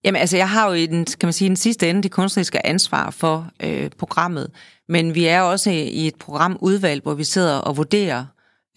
Jamen 0.04 0.20
altså, 0.20 0.36
jeg 0.36 0.48
har 0.48 0.68
jo 0.68 0.72
i 0.72 0.86
den, 0.86 1.04
kan 1.04 1.26
man 1.26 1.32
sige, 1.32 1.48
den 1.48 1.56
sidste 1.56 1.90
ende 1.90 2.02
det 2.02 2.10
kunstneriske 2.10 2.66
ansvar 2.66 3.10
for 3.10 3.50
øh, 3.62 3.90
programmet, 3.98 4.50
men 4.88 5.14
vi 5.14 5.24
er 5.24 5.40
også 5.40 5.70
i 5.70 6.06
et 6.06 6.14
programudvalg, 6.14 7.02
hvor 7.02 7.14
vi 7.14 7.24
sidder 7.24 7.54
og 7.54 7.76
vurderer 7.76 8.24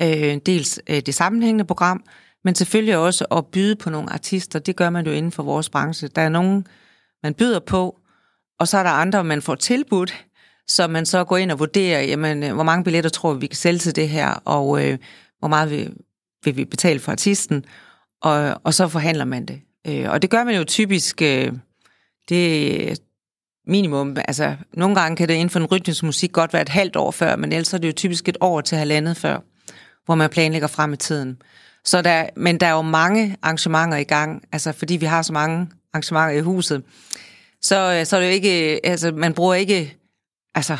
øh, 0.02 0.38
dels 0.46 0.80
øh, 0.90 1.02
det 1.02 1.16
sammenhængende 1.16 1.66
program, 1.66 2.04
men 2.44 2.56
selvfølgelig 2.56 2.98
også 2.98 3.26
at 3.26 3.46
byde 3.46 3.76
på 3.76 3.90
nogle 3.90 4.14
artister. 4.14 4.60
Det 4.60 4.76
gør 4.76 4.90
man 4.90 5.06
jo 5.06 5.12
inden 5.12 5.32
for 5.32 5.44
vores 5.44 5.70
branche. 5.70 6.08
Der 6.08 6.22
er 6.22 6.30
nogen, 6.30 6.68
man 7.25 7.34
byder 7.34 7.60
på, 7.60 8.00
og 8.60 8.67
så 8.67 8.77
er 8.77 8.84
der 8.84 8.89
andre, 8.89 9.24
man 9.24 9.41
får 9.41 9.55
tilbudt, 9.55 10.25
så 10.67 10.88
man 10.88 11.05
så 11.05 11.24
går 11.24 11.38
ind 11.38 11.51
og 11.51 11.60
vurderer, 11.60 12.01
jamen, 12.01 12.44
øh, 12.44 12.53
hvor 12.53 12.63
mange 12.63 12.84
billetter 12.84 13.10
tror 13.10 13.34
vi, 13.34 13.39
vi 13.39 13.48
kan 13.48 13.55
sælge 13.55 13.79
til 13.79 13.96
det 13.96 14.10
her, 14.10 14.29
og 14.46 14.86
øh, 14.86 14.98
hvor 15.39 15.48
meget 15.48 15.70
vil, 15.70 15.94
vil 16.44 16.58
vi 16.58 16.65
betale 16.65 17.00
for 17.00 17.12
artisten, 17.12 17.65
og, 18.22 18.62
og 18.63 18.74
så 18.74 18.88
forhandler 18.88 19.25
man 19.25 19.46
det. 19.46 19.62
Øh, 19.88 20.10
og 20.10 20.22
det 20.22 20.29
gør 20.29 20.44
man 20.44 20.55
jo 20.55 20.63
typisk, 20.63 21.22
øh, 21.22 21.53
det 22.29 23.00
minimum, 23.67 24.17
altså 24.27 24.55
nogle 24.74 24.96
gange 24.96 25.15
kan 25.15 25.27
det 25.27 25.34
inden 25.34 25.50
for 25.50 25.60
en 25.60 25.65
rytmisk 25.65 26.03
musik 26.03 26.32
godt 26.32 26.53
være 26.53 26.62
et 26.62 26.70
halvt 26.70 26.96
år 26.96 27.12
før, 27.12 27.36
men 27.36 27.51
ellers 27.51 27.74
er 27.74 27.77
det 27.77 27.88
jo 27.88 27.94
typisk 27.94 28.29
et 28.29 28.38
år 28.41 28.62
til 28.62 28.77
halvandet 28.77 29.17
før, 29.17 29.39
hvor 30.05 30.15
man 30.15 30.29
planlægger 30.29 30.67
frem 30.67 30.94
i 30.94 30.98
tiden. 30.98 31.41
Så 31.86 32.01
der, 32.01 32.29
men 32.36 32.60
der 32.60 32.67
er 32.67 32.72
jo 32.72 32.82
mange 32.82 33.38
arrangementer 33.41 33.98
i 33.98 34.03
gang, 34.03 34.44
altså 34.51 34.72
fordi 34.72 34.96
vi 34.98 35.05
har 35.05 35.22
så 35.22 35.34
mange 35.34 35.67
arrangementer 35.96 36.40
i 36.40 36.42
huset, 36.42 36.84
så, 37.62 37.94
øh, 38.00 38.06
så 38.06 38.16
er 38.16 38.20
det 38.20 38.28
jo 38.28 38.34
ikke, 38.34 38.86
altså 38.86 39.12
man 39.12 39.34
bruger 39.34 39.54
ikke, 39.54 39.98
altså 40.56 40.78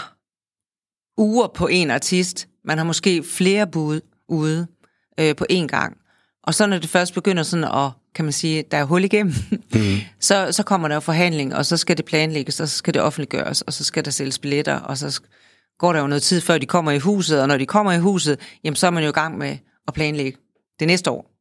uger 1.18 1.48
på 1.48 1.68
en 1.68 1.92
artist, 1.92 2.48
man 2.66 2.78
har 2.78 2.86
måske 2.86 3.24
flere 3.24 3.68
bud 3.68 4.02
ude 4.28 4.68
øh, 5.20 5.36
på 5.36 5.46
én 5.52 5.68
gang. 5.68 5.98
Og 6.44 6.54
så 6.54 6.68
når 6.68 6.78
det 6.78 6.90
først 6.90 7.14
begynder 7.14 7.44
sådan 7.44 7.64
at 7.64 7.92
kan 8.16 8.26
man 8.26 8.32
sige, 8.32 8.64
der 8.72 8.78
er 8.78 8.84
hul 8.84 9.04
igennem, 9.04 9.34
mm. 9.52 9.80
så, 10.20 10.52
så 10.52 10.64
kommer 10.64 10.88
der 10.88 10.96
jo 10.96 11.00
forhandling, 11.00 11.56
og 11.56 11.66
så 11.66 11.78
skal 11.78 11.98
det 11.98 12.06
planlægges, 12.06 12.60
og 12.60 12.68
så 12.68 12.78
skal 12.78 12.94
det 12.94 13.02
offentliggøres, 13.02 13.62
og 13.62 13.74
så 13.74 13.84
skal 13.84 14.06
der 14.06 14.12
sælges 14.12 14.40
billetter, 14.40 14.80
og 14.80 14.98
så 14.98 15.22
går 15.80 15.94
der 15.94 16.00
jo 16.00 16.08
noget 16.08 16.24
tid, 16.24 16.42
før 16.42 16.58
de 16.58 16.66
kommer 16.66 16.92
i 16.92 17.00
huset, 17.00 17.42
og 17.42 17.48
når 17.48 17.58
de 17.58 17.66
kommer 17.66 17.92
i 17.92 18.00
huset, 18.00 18.40
jamen 18.64 18.76
så 18.76 18.88
er 18.88 18.92
man 18.92 19.04
jo 19.04 19.10
i 19.10 19.14
gang 19.14 19.38
med 19.38 19.58
at 19.88 19.94
planlægge 19.94 20.38
det 20.80 20.88
næste 20.88 21.12
år. 21.12 21.35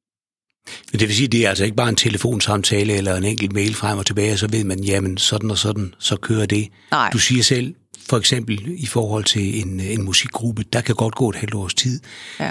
Det 0.93 1.01
vil 1.01 1.15
sige, 1.17 1.29
det 1.29 1.45
er 1.45 1.49
altså 1.49 1.65
ikke 1.65 1.77
bare 1.77 1.89
en 1.89 1.97
telefonsamtale 1.97 2.93
eller 2.93 3.17
en 3.17 3.25
enkelt 3.25 3.53
mail 3.53 3.75
frem 3.75 3.99
og 3.99 4.07
tilbage, 4.07 4.33
og 4.33 4.39
så 4.39 4.49
ved 4.51 4.65
man, 4.65 4.85
jamen 4.85 5.19
sådan 5.19 5.51
og 5.51 5.59
sådan, 5.59 5.95
så 5.99 6.17
kører 6.17 6.47
det. 6.47 6.69
Nej. 6.91 7.11
Du 7.13 7.19
siger 7.19 7.43
selv, 7.43 7.75
for 8.09 8.17
eksempel 8.19 8.63
i 8.77 8.87
forhold 8.87 9.25
til 9.25 9.61
en, 9.61 9.81
en 9.81 10.03
musikgruppe, 10.03 10.65
der 10.73 10.81
kan 10.81 10.95
godt 10.95 11.15
gå 11.15 11.31
et 11.31 11.37
halvt 11.37 11.55
års 11.55 11.75
tid. 11.75 12.01
Ja 12.41 12.51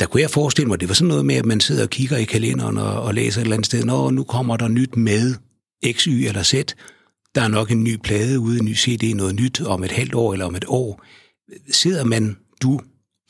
der 0.00 0.06
kunne 0.06 0.22
jeg 0.22 0.30
forestille 0.30 0.68
mig, 0.68 0.80
det 0.80 0.88
var 0.88 0.94
sådan 0.94 1.08
noget 1.08 1.26
med, 1.26 1.34
at 1.34 1.46
man 1.46 1.60
sidder 1.60 1.82
og 1.82 1.90
kigger 1.90 2.16
i 2.16 2.24
kalenderen 2.24 2.78
og, 2.78 3.02
og 3.02 3.14
læser 3.14 3.40
et 3.40 3.44
eller 3.44 3.56
andet 3.56 3.66
sted, 3.66 3.84
når 3.84 4.10
nu 4.10 4.24
kommer 4.24 4.56
der 4.56 4.68
nyt 4.68 4.96
med 4.96 5.34
X, 5.92 6.02
Y 6.02 6.26
eller 6.26 6.42
Z. 6.42 6.54
Der 7.34 7.42
er 7.42 7.48
nok 7.48 7.70
en 7.70 7.84
ny 7.84 7.96
plade 7.96 8.40
ude, 8.40 8.58
en 8.58 8.64
ny 8.64 8.76
CD, 8.76 9.14
noget 9.14 9.34
nyt 9.34 9.60
om 9.60 9.84
et 9.84 9.92
halvt 9.92 10.14
år 10.14 10.32
eller 10.32 10.46
om 10.46 10.54
et 10.54 10.64
år. 10.68 11.04
Sidder 11.70 12.04
man, 12.04 12.36
du, 12.62 12.80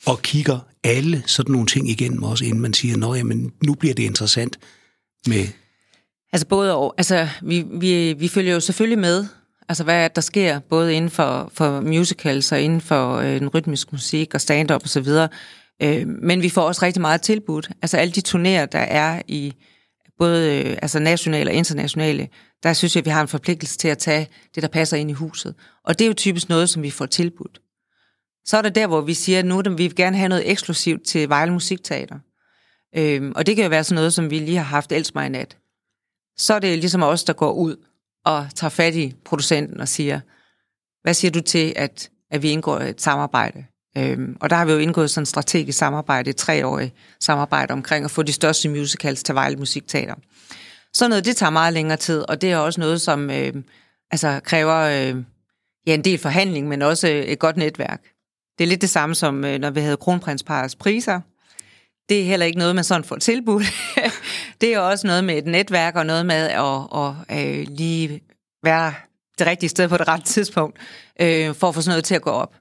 og 0.05 0.21
kigger 0.21 0.59
alle 0.83 1.23
sådan 1.25 1.51
nogle 1.51 1.67
ting 1.67 1.89
igennem 1.89 2.23
også, 2.23 2.45
inden 2.45 2.61
man 2.61 2.73
siger, 2.73 2.97
nå 2.97 3.15
jamen, 3.15 3.51
nu 3.63 3.73
bliver 3.73 3.95
det 3.95 4.03
interessant 4.03 4.59
med... 5.27 5.47
Altså 6.33 6.47
både 6.47 6.75
og. 6.75 6.93
Altså, 6.97 7.27
vi, 7.41 7.65
vi, 7.71 8.13
vi 8.13 8.27
følger 8.27 8.53
jo 8.53 8.59
selvfølgelig 8.59 8.99
med 8.99 9.25
Altså 9.71 9.83
hvad 9.83 10.09
der 10.09 10.21
sker, 10.21 10.59
både 10.59 10.93
inden 10.93 11.11
for, 11.11 11.51
for 11.53 11.81
musicals 11.81 12.51
og 12.51 12.61
inden 12.61 12.81
for 12.81 13.15
øh, 13.15 13.39
den 13.39 13.47
rytmiske 13.47 13.89
musik 13.91 14.33
og 14.33 14.41
stand-up 14.41 14.83
osv. 14.83 15.07
Øh, 15.81 16.07
men 16.07 16.41
vi 16.41 16.49
får 16.49 16.61
også 16.61 16.85
rigtig 16.85 17.01
meget 17.01 17.21
tilbudt. 17.21 17.69
Altså 17.81 17.97
alle 17.97 18.11
de 18.11 18.21
turnéer, 18.27 18.65
der 18.65 18.79
er 18.79 19.21
i 19.27 19.53
både 20.17 20.55
øh, 20.55 20.77
altså 20.81 20.99
nationale 20.99 21.51
og 21.51 21.53
internationale, 21.53 22.27
der 22.63 22.73
synes 22.73 22.95
jeg, 22.95 23.01
at 23.01 23.05
vi 23.05 23.09
har 23.09 23.21
en 23.21 23.27
forpligtelse 23.27 23.77
til 23.77 23.87
at 23.87 23.97
tage 23.97 24.27
det, 24.55 24.63
der 24.63 24.69
passer 24.69 24.97
ind 24.97 25.09
i 25.09 25.13
huset. 25.13 25.55
Og 25.83 25.99
det 25.99 26.05
er 26.05 26.07
jo 26.07 26.13
typisk 26.13 26.49
noget, 26.49 26.69
som 26.69 26.83
vi 26.83 26.89
får 26.89 27.05
tilbudt. 27.05 27.61
Så 28.45 28.57
er 28.57 28.61
det 28.61 28.75
der, 28.75 28.87
hvor 28.87 29.01
vi 29.01 29.13
siger, 29.13 29.39
at 29.39 29.45
nu 29.45 29.59
at 29.59 29.65
vi 29.71 29.83
vil 29.83 29.95
gerne 29.95 30.17
have 30.17 30.29
noget 30.29 30.51
eksklusivt 30.51 31.03
til 31.03 31.29
Vejle 31.29 31.53
Musikteater. 31.53 32.19
Øhm, 32.95 33.33
og 33.35 33.45
det 33.45 33.55
kan 33.55 33.63
jo 33.63 33.69
være 33.69 33.83
sådan 33.83 33.95
noget, 33.95 34.13
som 34.13 34.29
vi 34.29 34.39
lige 34.39 34.57
har 34.57 34.63
haft 34.63 34.91
Elsmej 34.91 35.25
i 35.25 35.29
nat. 35.29 35.57
Så 36.37 36.53
er 36.53 36.59
det 36.59 36.79
ligesom 36.79 37.03
os, 37.03 37.23
der 37.23 37.33
går 37.33 37.51
ud 37.51 37.75
og 38.25 38.47
tager 38.55 38.69
fat 38.69 38.95
i 38.95 39.15
producenten 39.25 39.79
og 39.79 39.87
siger, 39.87 40.19
hvad 41.03 41.13
siger 41.13 41.31
du 41.31 41.41
til, 41.41 41.73
at, 41.75 42.09
at 42.31 42.41
vi 42.41 42.49
indgår 42.49 42.79
et 42.79 43.01
samarbejde? 43.01 43.65
Øhm, 43.97 44.37
og 44.39 44.49
der 44.49 44.55
har 44.55 44.65
vi 44.65 44.71
jo 44.71 44.77
indgået 44.77 45.09
sådan 45.09 45.21
et 45.21 45.27
strategisk 45.27 45.77
samarbejde, 45.77 46.29
et 46.29 46.35
treårigt 46.35 46.93
samarbejde 47.19 47.71
omkring 47.71 48.05
at 48.05 48.11
få 48.11 48.23
de 48.23 48.33
største 48.33 48.69
musicals 48.69 49.23
til 49.23 49.35
Vejle 49.35 49.57
Musikteater. 49.57 50.15
Så 50.93 51.07
noget, 51.07 51.25
det 51.25 51.35
tager 51.35 51.49
meget 51.49 51.73
længere 51.73 51.97
tid, 51.97 52.29
og 52.29 52.41
det 52.41 52.51
er 52.51 52.57
også 52.57 52.79
noget, 52.79 53.01
som 53.01 53.29
øh, 53.29 53.53
altså 54.11 54.39
kræver 54.43 54.75
øh, 54.75 55.23
ja, 55.87 55.93
en 55.93 56.03
del 56.03 56.17
forhandling, 56.17 56.67
men 56.67 56.81
også 56.81 57.07
øh, 57.07 57.23
et 57.23 57.39
godt 57.39 57.57
netværk. 57.57 58.01
Det 58.61 58.65
er 58.65 58.69
lidt 58.69 58.81
det 58.81 58.89
samme 58.89 59.15
som, 59.15 59.45
øh, 59.45 59.59
når 59.59 59.69
vi 59.69 59.79
havde 59.79 59.97
kronprinsparets 59.97 60.75
priser. 60.75 61.21
Det 62.09 62.21
er 62.21 62.25
heller 62.25 62.45
ikke 62.45 62.59
noget, 62.59 62.75
man 62.75 62.83
sådan 62.83 63.03
får 63.03 63.15
tilbudt. 63.15 63.63
det 64.61 64.73
er 64.73 64.79
også 64.79 65.07
noget 65.07 65.23
med 65.23 65.37
et 65.37 65.45
netværk 65.45 65.95
og 65.95 66.05
noget 66.05 66.25
med 66.25 66.35
at, 66.35 66.87
at, 66.95 67.37
at 67.37 67.67
lige 67.69 68.21
være 68.63 68.93
det 69.39 69.47
rigtige 69.47 69.69
sted 69.69 69.89
på 69.89 69.97
det 69.97 70.07
rette 70.07 70.25
tidspunkt, 70.25 70.79
øh, 71.21 71.55
for 71.55 71.69
at 71.69 71.75
få 71.75 71.81
sådan 71.81 71.91
noget 71.91 72.03
til 72.03 72.15
at 72.15 72.21
gå 72.21 72.29
op. 72.29 72.55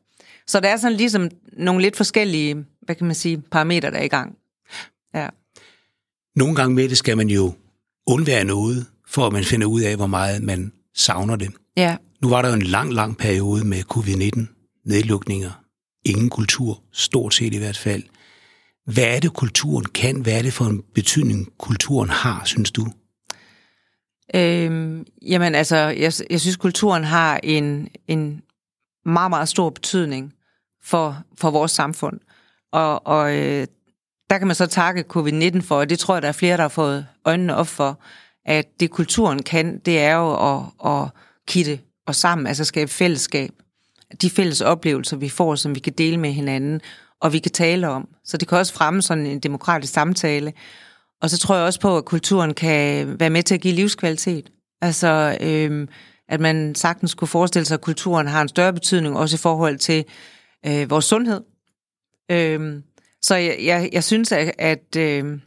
Så 0.46 0.60
der 0.60 0.68
er 0.68 0.76
sådan 0.76 0.96
ligesom 0.96 1.30
nogle 1.52 1.82
lidt 1.82 1.96
forskellige, 1.96 2.64
hvad 2.82 2.94
kan 2.94 3.06
man 3.06 3.14
sige, 3.14 3.42
parametre, 3.50 3.90
der 3.90 3.98
er 3.98 4.04
i 4.04 4.08
gang. 4.08 4.34
Ja. 5.14 5.28
Nogle 6.36 6.54
gange 6.54 6.74
med 6.74 6.88
det 6.88 6.98
skal 6.98 7.16
man 7.16 7.28
jo 7.28 7.52
undvære 8.06 8.44
noget, 8.44 8.86
for 9.08 9.26
at 9.26 9.32
man 9.32 9.44
finder 9.44 9.66
ud 9.66 9.80
af, 9.80 9.96
hvor 9.96 10.06
meget 10.06 10.42
man 10.42 10.72
savner 10.94 11.36
det. 11.36 11.50
Ja. 11.76 11.96
Nu 12.22 12.28
var 12.28 12.42
der 12.42 12.48
jo 12.48 12.54
en 12.54 12.62
lang, 12.62 12.92
lang 12.92 13.16
periode 13.16 13.64
med 13.64 13.82
covid-19, 13.94 14.82
nedlukninger, 14.84 15.59
ingen 16.04 16.30
kultur, 16.30 16.82
stort 16.92 17.34
set 17.34 17.54
i 17.54 17.58
hvert 17.58 17.76
fald. 17.76 18.02
Hvad 18.84 19.16
er 19.16 19.20
det, 19.20 19.32
kulturen 19.32 19.84
kan? 19.84 20.20
Hvad 20.20 20.32
er 20.32 20.42
det 20.42 20.52
for 20.52 20.64
en 20.64 20.82
betydning, 20.94 21.48
kulturen 21.58 22.08
har, 22.08 22.42
synes 22.44 22.70
du? 22.70 22.86
Øhm, 24.34 25.06
jamen 25.22 25.54
altså, 25.54 25.76
jeg, 25.76 26.12
jeg 26.30 26.40
synes, 26.40 26.56
kulturen 26.56 27.04
har 27.04 27.40
en, 27.42 27.88
en 28.08 28.42
meget, 29.04 29.30
meget 29.30 29.48
stor 29.48 29.70
betydning 29.70 30.34
for, 30.84 31.22
for 31.38 31.50
vores 31.50 31.72
samfund. 31.72 32.20
Og, 32.72 33.06
og 33.06 33.36
øh, 33.36 33.66
der 34.30 34.38
kan 34.38 34.46
man 34.46 34.56
så 34.56 34.66
takke 34.66 35.04
covid-19 35.16 35.60
for, 35.60 35.76
og 35.76 35.90
det 35.90 35.98
tror 35.98 36.14
jeg, 36.14 36.22
der 36.22 36.28
er 36.28 36.32
flere, 36.32 36.56
der 36.56 36.62
har 36.62 36.68
fået 36.68 37.06
øjnene 37.24 37.56
op 37.56 37.66
for, 37.66 38.00
at 38.44 38.80
det 38.80 38.90
kulturen 38.90 39.42
kan, 39.42 39.78
det 39.78 40.00
er 40.00 40.14
jo 40.14 40.56
at, 40.56 40.62
at 40.86 41.08
kitte 41.48 41.80
os 42.06 42.16
sammen, 42.16 42.46
altså 42.46 42.64
skabe 42.64 42.90
fællesskab. 42.90 43.50
De 44.22 44.30
fælles 44.30 44.60
oplevelser, 44.60 45.16
vi 45.16 45.28
får, 45.28 45.54
som 45.54 45.74
vi 45.74 45.80
kan 45.80 45.92
dele 45.92 46.16
med 46.16 46.32
hinanden, 46.32 46.80
og 47.20 47.32
vi 47.32 47.38
kan 47.38 47.52
tale 47.52 47.88
om. 47.88 48.08
Så 48.24 48.36
det 48.36 48.48
kan 48.48 48.58
også 48.58 48.74
fremme 48.74 49.02
sådan 49.02 49.26
en 49.26 49.40
demokratisk 49.40 49.92
samtale. 49.92 50.52
Og 51.22 51.30
så 51.30 51.38
tror 51.38 51.54
jeg 51.54 51.64
også 51.64 51.80
på, 51.80 51.96
at 51.96 52.04
kulturen 52.04 52.54
kan 52.54 53.20
være 53.20 53.30
med 53.30 53.42
til 53.42 53.54
at 53.54 53.60
give 53.60 53.74
livskvalitet. 53.74 54.50
Altså, 54.80 55.38
øhm, 55.40 55.88
at 56.28 56.40
man 56.40 56.74
sagtens 56.74 57.14
kunne 57.14 57.28
forestille 57.28 57.66
sig, 57.66 57.74
at 57.74 57.80
kulturen 57.80 58.26
har 58.26 58.42
en 58.42 58.48
større 58.48 58.72
betydning, 58.72 59.16
også 59.16 59.36
i 59.36 59.38
forhold 59.38 59.78
til 59.78 60.04
øh, 60.66 60.90
vores 60.90 61.04
sundhed. 61.04 61.40
Øhm, 62.30 62.82
så 63.22 63.34
jeg, 63.34 63.56
jeg, 63.64 63.88
jeg 63.92 64.04
synes, 64.04 64.32
at, 64.32 64.52
at, 64.58 64.96
øh, 64.96 65.38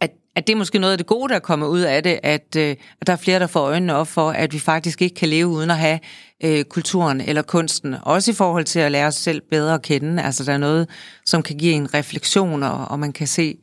at, 0.00 0.10
at 0.36 0.46
det 0.46 0.52
er 0.52 0.56
måske 0.56 0.78
noget 0.78 0.92
af 0.92 0.98
det 0.98 1.06
gode, 1.06 1.32
der 1.32 1.38
kommer 1.38 1.66
ud 1.66 1.80
af 1.80 2.02
det, 2.02 2.20
at, 2.22 2.56
øh, 2.56 2.76
at 3.00 3.06
der 3.06 3.12
er 3.12 3.16
flere, 3.16 3.38
der 3.38 3.46
får 3.46 3.60
øjnene 3.60 3.94
op 3.94 4.08
for, 4.08 4.30
at 4.30 4.52
vi 4.52 4.58
faktisk 4.58 5.02
ikke 5.02 5.14
kan 5.14 5.28
leve 5.28 5.46
uden 5.46 5.70
at 5.70 5.78
have 5.78 5.98
øh, 6.42 6.64
kulturen 6.64 7.20
eller 7.20 7.42
kunsten. 7.42 7.94
Også 8.02 8.30
i 8.30 8.34
forhold 8.34 8.64
til 8.64 8.78
at 8.78 8.92
lære 8.92 9.06
os 9.06 9.14
selv 9.14 9.42
bedre 9.50 9.74
at 9.74 9.82
kende. 9.82 10.22
Altså 10.22 10.44
der 10.44 10.52
er 10.52 10.58
noget, 10.58 10.88
som 11.26 11.42
kan 11.42 11.56
give 11.56 11.72
en 11.72 11.94
refleksion, 11.94 12.62
og, 12.62 12.88
og 12.88 12.98
man 12.98 13.12
kan 13.12 13.26
se 13.26 13.58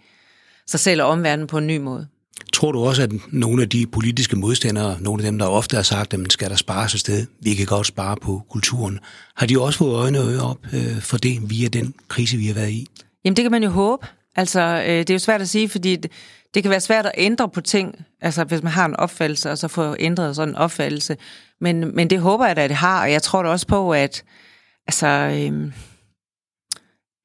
sig 0.68 0.80
selv 0.80 1.02
og 1.02 1.10
omverdenen 1.10 1.48
på 1.48 1.58
en 1.58 1.68
ny 1.68 1.78
måde. 1.78 2.08
Tror 2.54 2.72
du 2.72 2.80
også, 2.80 3.04
at 3.04 3.12
nogle 3.32 3.62
af 3.62 3.70
de 3.70 3.86
politiske 3.88 4.36
modstandere, 4.36 4.98
nogle 5.02 5.24
af 5.24 5.32
dem, 5.32 5.40
der 5.40 5.46
ofte 5.46 5.76
har 5.76 5.84
sagt, 5.84 6.14
at 6.14 6.20
man 6.20 6.30
skal 6.30 6.50
der 6.50 6.56
spares 6.56 6.94
et 6.94 7.00
sted, 7.00 7.26
vi 7.42 7.54
kan 7.54 7.66
godt 7.66 7.88
spare 7.88 8.16
på 8.22 8.42
kulturen, 8.50 9.00
har 9.36 9.46
de 9.46 9.62
også 9.62 9.78
fået 9.80 9.96
øjne 9.96 10.20
og 10.20 10.34
øre 10.34 10.42
op 10.42 10.58
øh, 10.74 11.02
for 11.02 11.18
det 11.18 11.50
via 11.50 11.68
den 11.68 11.94
krise, 12.08 12.38
vi 12.38 12.48
har 12.48 12.54
været 12.54 12.72
i? 12.72 12.88
Jamen 13.26 13.36
det 13.36 13.44
kan 13.44 13.52
man 13.52 13.64
jo 13.64 13.70
håbe. 13.70 14.08
Altså 14.36 14.62
øh, 14.62 14.98
det 14.98 15.10
er 15.10 15.14
jo 15.14 15.20
svært 15.20 15.42
at 15.42 15.50
sige, 15.50 15.70
fordi 15.70 15.96
det, 16.54 16.64
kan 16.64 16.70
være 16.70 16.80
svært 16.80 17.06
at 17.06 17.12
ændre 17.18 17.50
på 17.50 17.62
ting, 17.62 18.06
altså 18.22 18.44
hvis 18.44 18.64
man 18.64 18.72
har 18.72 18.86
en 18.86 18.96
opfattelse, 18.96 19.52
og 19.52 19.58
så 19.58 19.68
få 19.68 19.96
ændret 20.00 20.36
sådan 20.36 20.50
en 20.50 20.56
opfattelse. 20.56 21.18
Men, 21.62 21.96
men 21.96 22.10
det 22.10 22.20
håber 22.20 22.46
jeg 22.46 22.56
da, 22.56 22.64
at 22.64 22.70
det 22.70 22.78
har, 22.78 23.02
og 23.02 23.12
jeg 23.12 23.22
tror 23.22 23.44
da 23.44 23.50
også 23.50 23.68
på, 23.68 23.94
at 23.94 24.24
altså... 24.88 25.08
Øh, 25.08 25.72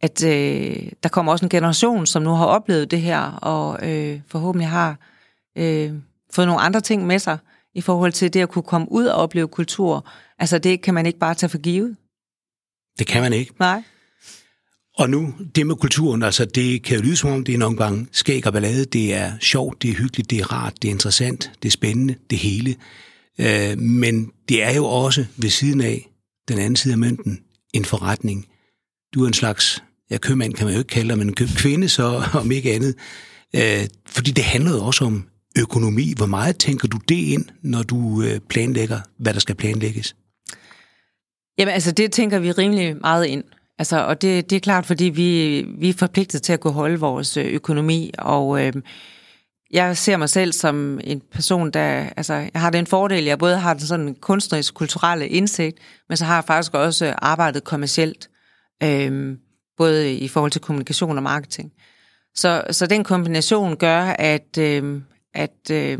at 0.01 0.25
øh, 0.25 0.93
der 1.03 1.09
kommer 1.09 1.33
også 1.33 1.45
en 1.45 1.49
generation, 1.49 2.07
som 2.07 2.23
nu 2.23 2.31
har 2.31 2.47
oplevet 2.47 2.91
det 2.91 3.01
her, 3.01 3.21
og 3.21 3.89
øh, 3.89 4.21
forhåbentlig 4.29 4.69
har 4.69 4.97
øh, 5.59 5.93
fået 6.33 6.47
nogle 6.47 6.63
andre 6.63 6.81
ting 6.81 7.07
med 7.07 7.19
sig 7.19 7.39
i 7.75 7.81
forhold 7.81 8.13
til 8.13 8.35
det 8.35 8.41
at 8.41 8.49
kunne 8.49 8.63
komme 8.63 8.93
ud 8.93 9.07
og 9.07 9.23
opleve 9.23 9.49
kultur. 9.49 10.11
Altså 10.39 10.59
det 10.59 10.83
kan 10.83 10.95
man 10.95 11.07
ikke 11.07 11.19
bare 11.19 11.35
tage 11.35 11.51
for 11.51 11.59
givet. 11.59 11.97
Det 12.99 13.07
kan 13.07 13.23
man 13.23 13.33
ikke. 13.33 13.53
Nej. 13.59 13.83
Og 14.99 15.11
nu, 15.11 15.35
det 15.55 15.67
med 15.67 15.77
kulturen, 15.77 16.23
altså 16.23 16.45
det 16.45 16.83
kan 16.83 16.97
jo 16.97 17.03
lyde 17.03 17.17
som 17.17 17.31
om, 17.31 17.45
det 17.45 17.55
er 17.55 17.59
nogle 17.59 17.77
gange 17.77 18.07
skæg 18.13 18.47
og 18.47 18.53
ballade. 18.53 18.85
Det 18.85 19.15
er 19.15 19.33
sjovt, 19.41 19.83
det 19.83 19.91
er 19.91 19.95
hyggeligt, 19.95 20.31
det 20.31 20.39
er 20.41 20.53
rart, 20.53 20.83
det 20.83 20.89
er 20.89 20.93
interessant, 20.93 21.51
det 21.63 21.69
er 21.69 21.73
spændende, 21.73 22.15
det 22.31 22.39
hele. 22.39 22.77
Øh, 23.41 23.79
men 23.79 24.31
det 24.49 24.63
er 24.63 24.75
jo 24.75 24.85
også 24.85 25.25
ved 25.37 25.51
siden 25.51 25.81
af 25.81 26.11
den 26.49 26.59
anden 26.59 26.77
side 26.77 26.93
af 26.93 26.99
mønten 26.99 27.41
en 27.73 27.85
forretning. 27.85 28.47
Du 29.15 29.23
er 29.23 29.27
en 29.27 29.35
slags 29.35 29.83
ja, 30.11 30.19
købmand 30.19 30.55
kan 30.55 30.67
man 30.67 30.75
jo 30.75 30.79
ikke 30.79 30.89
kalde 30.89 31.09
dig, 31.09 31.19
men 31.19 31.35
kvinde 31.35 31.89
så, 31.89 32.23
om 32.41 32.51
ikke 32.51 32.73
andet. 32.73 32.95
Øh, 33.57 33.89
fordi 34.07 34.31
det 34.31 34.45
handler 34.45 34.71
jo 34.71 34.85
også 34.85 35.05
om 35.05 35.29
økonomi. 35.59 36.13
Hvor 36.17 36.27
meget 36.27 36.59
tænker 36.59 36.89
du 36.89 36.99
det 37.09 37.15
ind, 37.15 37.45
når 37.63 37.83
du 37.83 38.23
øh, 38.23 38.41
planlægger, 38.41 39.01
hvad 39.19 39.35
der 39.35 39.41
skal 39.41 39.55
planlægges? 39.55 40.17
Jamen 41.59 41.75
altså, 41.75 41.93
det 41.93 42.13
tænker 42.13 42.39
vi 42.39 42.53
rimelig 42.53 42.97
meget 43.01 43.27
ind. 43.27 43.45
Altså, 43.79 44.07
og 44.07 44.23
det, 44.23 44.51
det 44.51 44.57
er 44.57 44.61
klart, 44.61 44.87
fordi 44.87 45.05
vi, 45.05 45.63
vi 45.79 45.89
er 45.89 45.95
forpligtet 45.95 46.43
til 46.43 46.53
at 46.53 46.61
kunne 46.61 46.73
holde 46.73 47.01
vores 47.01 47.37
øh, 47.37 47.47
økonomi, 47.47 48.11
og 48.19 48.67
øh, 48.67 48.73
jeg 49.71 49.97
ser 49.97 50.17
mig 50.17 50.29
selv 50.29 50.53
som 50.53 51.01
en 51.05 51.23
person, 51.33 51.71
der, 51.71 52.09
altså, 52.17 52.35
jeg 52.35 52.61
har 52.61 52.71
den 52.71 52.87
fordel, 52.87 53.25
jeg 53.25 53.39
både 53.39 53.57
har 53.57 53.75
den 53.75 53.87
sådan 53.87 54.15
kunstnerisk, 54.15 54.75
kulturelle 54.75 55.29
indsigt, 55.29 55.79
men 56.09 56.17
så 56.17 56.25
har 56.25 56.35
jeg 56.35 56.45
faktisk 56.45 56.75
også 56.75 57.15
arbejdet 57.19 57.65
kommercielt. 57.65 58.31
Øh, 58.83 59.37
både 59.77 60.15
i 60.15 60.29
forhold 60.29 60.51
til 60.51 60.61
kommunikation 60.61 61.17
og 61.17 61.23
marketing. 61.23 61.73
Så, 62.35 62.65
så 62.71 62.87
den 62.87 63.05
kombination 63.05 63.77
gør, 63.77 64.01
at, 64.03 64.59
øh, 64.59 65.03
at 65.35 65.71
øh, 65.71 65.99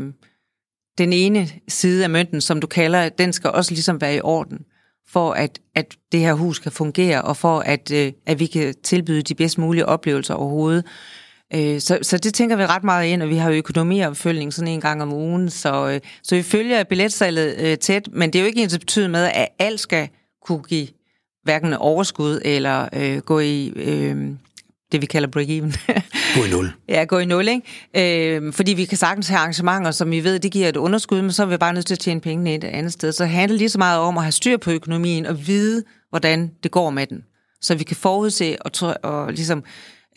den 0.97 1.13
ene 1.13 1.49
side 1.67 2.03
af 2.03 2.09
mønten, 2.09 2.41
som 2.41 2.61
du 2.61 2.67
kalder, 2.67 3.09
den 3.09 3.33
skal 3.33 3.49
også 3.49 3.71
ligesom 3.71 4.01
være 4.01 4.15
i 4.15 4.21
orden, 4.21 4.59
for 5.07 5.31
at, 5.31 5.59
at 5.75 5.95
det 6.11 6.19
her 6.19 6.33
hus 6.33 6.59
kan 6.59 6.71
fungere, 6.71 7.21
og 7.21 7.37
for 7.37 7.59
at, 7.59 7.91
øh, 7.91 8.11
at 8.25 8.39
vi 8.39 8.45
kan 8.45 8.73
tilbyde 8.83 9.21
de 9.21 9.35
bedst 9.35 9.57
mulige 9.57 9.85
oplevelser 9.85 10.33
overhovedet. 10.33 10.85
Øh, 11.55 11.79
så, 11.79 11.99
så 12.01 12.17
det 12.17 12.33
tænker 12.33 12.55
vi 12.55 12.65
ret 12.65 12.83
meget 12.83 13.07
ind, 13.07 13.23
og 13.23 13.29
vi 13.29 13.35
har 13.35 13.49
jo 13.49 13.55
økonomiopfølgning 13.55 14.53
sådan 14.53 14.67
en 14.67 14.81
gang 14.81 15.01
om 15.01 15.13
ugen, 15.13 15.49
så, 15.49 15.89
øh, 15.89 15.99
så 16.23 16.35
vi 16.35 16.43
følger 16.43 16.83
billetsalget 16.83 17.55
øh, 17.59 17.77
tæt, 17.77 18.09
men 18.11 18.33
det 18.33 18.39
er 18.39 18.43
jo 18.43 18.47
ikke 18.47 18.63
ens 18.63 18.79
betydet 18.79 19.09
med, 19.09 19.31
at 19.33 19.47
alt 19.59 19.79
skal 19.79 20.09
kunne 20.45 20.63
give 20.63 20.87
hverken 21.43 21.73
overskud 21.73 22.41
eller 22.45 22.89
øh, 22.93 23.17
gå 23.17 23.39
i 23.39 23.73
øh, 23.75 24.29
det, 24.91 25.01
vi 25.01 25.05
kalder 25.05 25.29
break-even. 25.29 25.93
gå 26.39 26.45
i 26.45 26.49
nul. 26.49 26.71
Ja, 26.89 27.03
gå 27.03 27.19
i 27.19 27.25
nul, 27.25 27.47
ikke? 27.47 28.37
Øh, 28.37 28.53
fordi 28.53 28.73
vi 28.73 28.85
kan 28.85 28.97
sagtens 28.97 29.27
have 29.27 29.39
arrangementer, 29.39 29.91
som 29.91 30.11
vi 30.11 30.23
ved, 30.23 30.39
det 30.39 30.51
giver 30.51 30.69
et 30.69 30.77
underskud, 30.77 31.21
men 31.21 31.31
så 31.31 31.43
er 31.43 31.47
vi 31.47 31.57
bare 31.57 31.73
nødt 31.73 31.85
til 31.85 31.95
at 31.95 31.99
tjene 31.99 32.21
pengene 32.21 32.55
et 32.55 32.63
andet 32.63 32.93
sted. 32.93 33.11
Så 33.11 33.23
det 33.23 33.31
handler 33.31 33.57
lige 33.57 33.69
så 33.69 33.77
meget 33.77 33.99
om 33.99 34.17
at 34.17 34.23
have 34.23 34.31
styr 34.31 34.57
på 34.57 34.71
økonomien 34.71 35.25
og 35.25 35.47
vide, 35.47 35.83
hvordan 36.09 36.51
det 36.63 36.71
går 36.71 36.89
med 36.89 37.07
den. 37.07 37.23
Så 37.61 37.75
vi 37.75 37.83
kan 37.83 37.95
forudse 37.95 38.57
og, 38.61 38.95
og 39.03 39.33
ligesom 39.33 39.63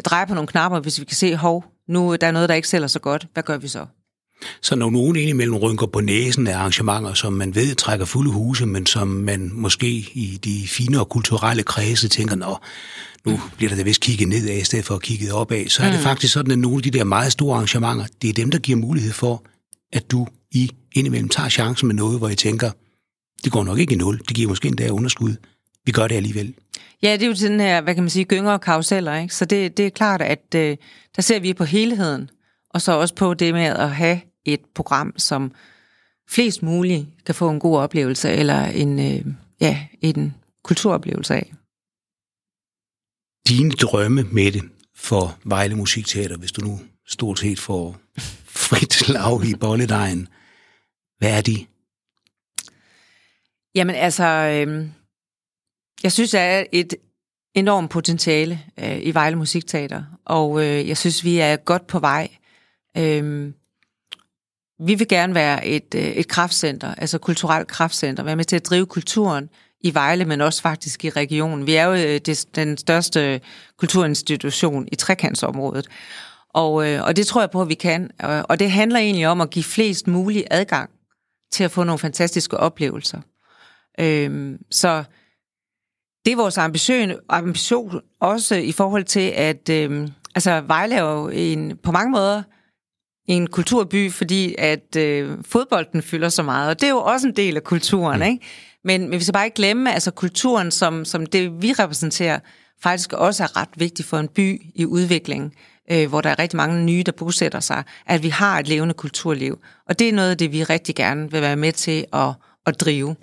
dreje 0.04 0.26
på 0.26 0.34
nogle 0.34 0.48
knapper, 0.48 0.80
hvis 0.80 1.00
vi 1.00 1.04
kan 1.04 1.16
se, 1.16 1.36
hov, 1.36 1.64
nu 1.88 2.16
der 2.16 2.26
er 2.26 2.30
noget, 2.30 2.48
der 2.48 2.54
ikke 2.54 2.68
sælger 2.68 2.86
så 2.86 2.98
godt. 2.98 3.26
Hvad 3.32 3.42
gør 3.42 3.56
vi 3.56 3.68
så? 3.68 3.86
Så 4.62 4.76
når 4.76 4.90
nogen 4.90 5.16
indimellem 5.16 5.56
rynker 5.56 5.86
på 5.86 6.00
næsen 6.00 6.46
af 6.46 6.56
arrangementer, 6.56 7.14
som 7.14 7.32
man 7.32 7.54
ved 7.54 7.74
trækker 7.74 8.06
fulde 8.06 8.30
huse, 8.30 8.66
men 8.66 8.86
som 8.86 9.08
man 9.08 9.50
måske 9.54 9.88
i 10.14 10.40
de 10.44 10.68
fine 10.68 11.00
og 11.00 11.08
kulturelle 11.08 11.62
kredse 11.62 12.08
tænker, 12.08 12.36
nå, 12.36 12.56
nu 13.26 13.40
bliver 13.56 13.70
der 13.70 13.76
da 13.76 13.82
vist 13.82 14.00
kigget 14.00 14.28
nedad 14.28 14.56
i 14.56 14.64
stedet 14.64 14.84
for 14.84 14.94
at 14.94 15.02
kigge 15.02 15.34
opad, 15.34 15.68
så 15.68 15.82
er 15.82 15.86
det 15.90 15.98
mm. 15.98 16.02
faktisk 16.02 16.32
sådan, 16.32 16.52
at 16.52 16.58
nogle 16.58 16.76
af 16.76 16.82
de 16.82 16.90
der 16.90 17.04
meget 17.04 17.32
store 17.32 17.54
arrangementer, 17.54 18.06
det 18.22 18.30
er 18.30 18.34
dem, 18.34 18.50
der 18.50 18.58
giver 18.58 18.78
mulighed 18.78 19.12
for, 19.12 19.44
at 19.92 20.10
du 20.10 20.26
i 20.50 20.70
indimellem 20.94 21.28
tager 21.28 21.48
chancen 21.48 21.86
med 21.86 21.94
noget, 21.94 22.18
hvor 22.18 22.28
I 22.28 22.34
tænker, 22.34 22.70
Det 23.44 23.52
går 23.52 23.64
nok 23.64 23.78
ikke 23.78 23.94
i 23.94 23.96
nul. 23.96 24.18
Det 24.18 24.36
giver 24.36 24.48
måske 24.48 24.68
endda 24.68 24.90
underskud. 24.90 25.34
Vi 25.84 25.92
gør 25.92 26.08
det 26.08 26.14
alligevel. 26.14 26.54
Ja, 27.02 27.12
det 27.12 27.22
er 27.22 27.26
jo 27.26 27.34
sådan 27.34 27.60
her, 27.60 27.80
hvad 27.80 27.94
kan 27.94 28.02
man 28.02 28.10
sige, 28.10 28.24
gynger 28.24 28.52
og 28.52 28.60
karuseller, 28.60 29.16
ikke? 29.16 29.34
Så 29.34 29.44
det, 29.44 29.76
det 29.76 29.86
er 29.86 29.90
klart, 29.90 30.22
at 30.22 30.54
øh, 30.56 30.76
der 31.16 31.22
ser 31.22 31.40
vi 31.40 31.54
på 31.54 31.64
helheden, 31.64 32.30
og 32.70 32.82
så 32.82 32.92
også 32.92 33.14
på 33.14 33.34
det 33.34 33.54
med 33.54 33.64
at 33.64 33.90
have 33.90 34.20
et 34.44 34.60
program, 34.74 35.18
som 35.18 35.52
flest 36.30 36.62
muligt 36.62 37.06
kan 37.26 37.34
få 37.34 37.50
en 37.50 37.60
god 37.60 37.78
oplevelse, 37.78 38.30
eller 38.30 38.64
en, 38.64 38.98
øh, 38.98 39.34
ja, 39.60 39.86
en 40.00 40.34
kulturoplevelse 40.64 41.34
af. 41.34 41.52
Dine 43.48 43.70
drømme 43.70 44.22
med 44.22 44.52
det 44.52 44.62
for 44.96 45.38
Vejle 45.44 45.74
Musikteater, 45.74 46.36
hvis 46.36 46.52
du 46.52 46.60
nu 46.60 46.80
stort 47.06 47.38
set 47.38 47.58
får 47.58 48.00
frit 48.44 49.08
lav 49.08 49.42
i 49.44 49.54
bolledejen, 49.54 50.28
hvad 51.18 51.36
er 51.36 51.40
de? 51.40 51.66
Jamen 53.74 53.96
altså, 53.96 54.24
øh, 54.24 54.88
jeg 56.02 56.12
synes, 56.12 56.30
der 56.30 56.40
er 56.40 56.64
et 56.72 56.94
enormt 57.54 57.90
potentiale 57.90 58.60
øh, 58.78 58.98
i 59.02 59.14
Vejle 59.14 59.36
Musikteater, 59.36 60.04
og 60.24 60.64
øh, 60.64 60.88
jeg 60.88 60.96
synes, 60.96 61.24
vi 61.24 61.38
er 61.38 61.56
godt 61.56 61.86
på 61.86 61.98
vej. 61.98 62.28
Øh, 62.96 63.52
vi 64.80 64.94
vil 64.94 65.08
gerne 65.08 65.34
være 65.34 65.66
et, 65.66 65.94
øh, 65.94 66.02
et 66.02 66.28
kraftcenter, 66.28 66.94
altså 66.94 67.18
kulturelt 67.18 67.68
kraftcenter, 67.68 68.22
være 68.22 68.36
med 68.36 68.44
til 68.44 68.56
at 68.56 68.66
drive 68.66 68.86
kulturen 68.86 69.48
i 69.80 69.94
Vejle, 69.94 70.24
men 70.24 70.40
også 70.40 70.62
faktisk 70.62 71.04
i 71.04 71.10
regionen. 71.10 71.66
Vi 71.66 71.74
er 71.74 71.84
jo 71.84 71.92
øh, 71.92 72.20
det, 72.26 72.44
den 72.54 72.76
største 72.76 73.40
kulturinstitution 73.78 74.88
i 74.92 74.96
trekantsområdet, 74.96 75.88
og, 76.54 76.88
øh, 76.88 77.02
og 77.04 77.16
det 77.16 77.26
tror 77.26 77.40
jeg 77.40 77.50
på, 77.50 77.62
at 77.62 77.68
vi 77.68 77.74
kan. 77.74 78.10
Og, 78.48 78.58
det 78.58 78.70
handler 78.70 78.98
egentlig 78.98 79.28
om 79.28 79.40
at 79.40 79.50
give 79.50 79.64
flest 79.64 80.06
mulig 80.06 80.44
adgang 80.50 80.90
til 81.52 81.64
at 81.64 81.70
få 81.70 81.84
nogle 81.84 81.98
fantastiske 81.98 82.56
oplevelser. 82.56 83.20
Øhm, 84.00 84.58
så 84.70 85.04
det 86.24 86.32
er 86.32 86.36
vores 86.36 86.58
ambition, 86.58 87.12
ambition 87.28 88.00
også 88.20 88.54
i 88.54 88.72
forhold 88.72 89.04
til, 89.04 89.32
at 89.36 89.68
øhm, 89.68 90.08
altså 90.34 90.60
Vejle 90.60 90.94
er 90.94 91.02
jo 91.02 91.28
en, 91.28 91.76
på 91.76 91.92
mange 91.92 92.10
måder 92.10 92.42
en 93.28 93.46
kulturby, 93.46 94.12
fordi 94.12 94.54
at 94.58 94.96
øh, 94.96 95.38
fodbolden 95.44 96.02
fylder 96.02 96.28
så 96.28 96.42
meget, 96.42 96.70
og 96.70 96.80
det 96.80 96.86
er 96.86 96.90
jo 96.90 96.98
også 97.02 97.26
en 97.26 97.36
del 97.36 97.56
af 97.56 97.64
kulturen, 97.64 98.18
mm. 98.18 98.26
ikke? 98.26 98.44
Men, 98.84 99.00
men 99.00 99.12
vi 99.12 99.24
skal 99.24 99.32
bare 99.32 99.44
ikke 99.44 99.54
glemme, 99.54 99.94
altså 99.94 100.10
kulturen, 100.10 100.70
som, 100.70 101.04
som 101.04 101.26
det 101.26 101.62
vi 101.62 101.72
repræsenterer, 101.72 102.38
faktisk 102.82 103.12
også 103.12 103.42
er 103.42 103.56
ret 103.56 103.68
vigtig 103.76 104.04
for 104.04 104.18
en 104.18 104.28
by 104.28 104.62
i 104.74 104.86
udvikling, 104.86 105.54
øh, 105.90 106.08
hvor 106.08 106.20
der 106.20 106.30
er 106.30 106.38
rigtig 106.38 106.56
mange 106.56 106.84
nye, 106.84 107.02
der 107.06 107.12
bosætter 107.12 107.60
sig, 107.60 107.82
at 108.06 108.22
vi 108.22 108.28
har 108.28 108.58
et 108.58 108.68
levende 108.68 108.94
kulturliv. 108.94 109.58
Og 109.88 109.98
det 109.98 110.08
er 110.08 110.12
noget 110.12 110.30
af 110.30 110.38
det, 110.38 110.52
vi 110.52 110.64
rigtig 110.64 110.94
gerne 110.94 111.30
vil 111.30 111.40
være 111.40 111.56
med 111.56 111.72
til 111.72 112.04
at, 112.12 112.32
at 112.66 112.80
drive. 112.80 113.16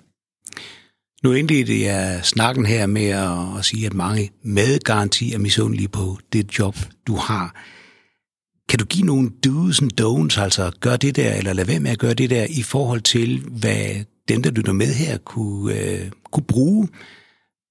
Nu 1.22 1.32
indledte 1.32 1.82
jeg 1.82 2.20
snakken 2.22 2.66
her 2.66 2.86
med 2.86 3.06
at, 3.08 3.58
at 3.58 3.64
sige, 3.64 3.86
at 3.86 3.94
mange 3.94 4.30
med 4.42 4.78
garanti 4.78 5.32
er 5.32 5.38
misundelige 5.38 5.88
på 5.88 6.18
det 6.32 6.58
job, 6.58 6.76
du 7.06 7.16
har. 7.16 7.54
Kan 8.68 8.78
du 8.78 8.84
give 8.84 9.06
nogle 9.06 9.30
do's 9.46 9.82
and 9.82 10.00
don'ts, 10.00 10.40
altså 10.40 10.70
gør 10.80 10.96
det 10.96 11.16
der, 11.16 11.34
eller 11.34 11.52
lad 11.52 11.64
være 11.64 11.80
med 11.80 11.90
at 11.90 11.98
gøre 11.98 12.14
det 12.14 12.30
der, 12.30 12.46
i 12.50 12.62
forhold 12.62 13.00
til, 13.00 13.40
hvad 13.40 14.04
dem, 14.28 14.42
der 14.42 14.50
lytter 14.50 14.72
med 14.72 14.94
her, 14.94 15.18
kunne, 15.18 15.74
øh, 15.74 16.10
kunne 16.32 16.44
bruge, 16.44 16.88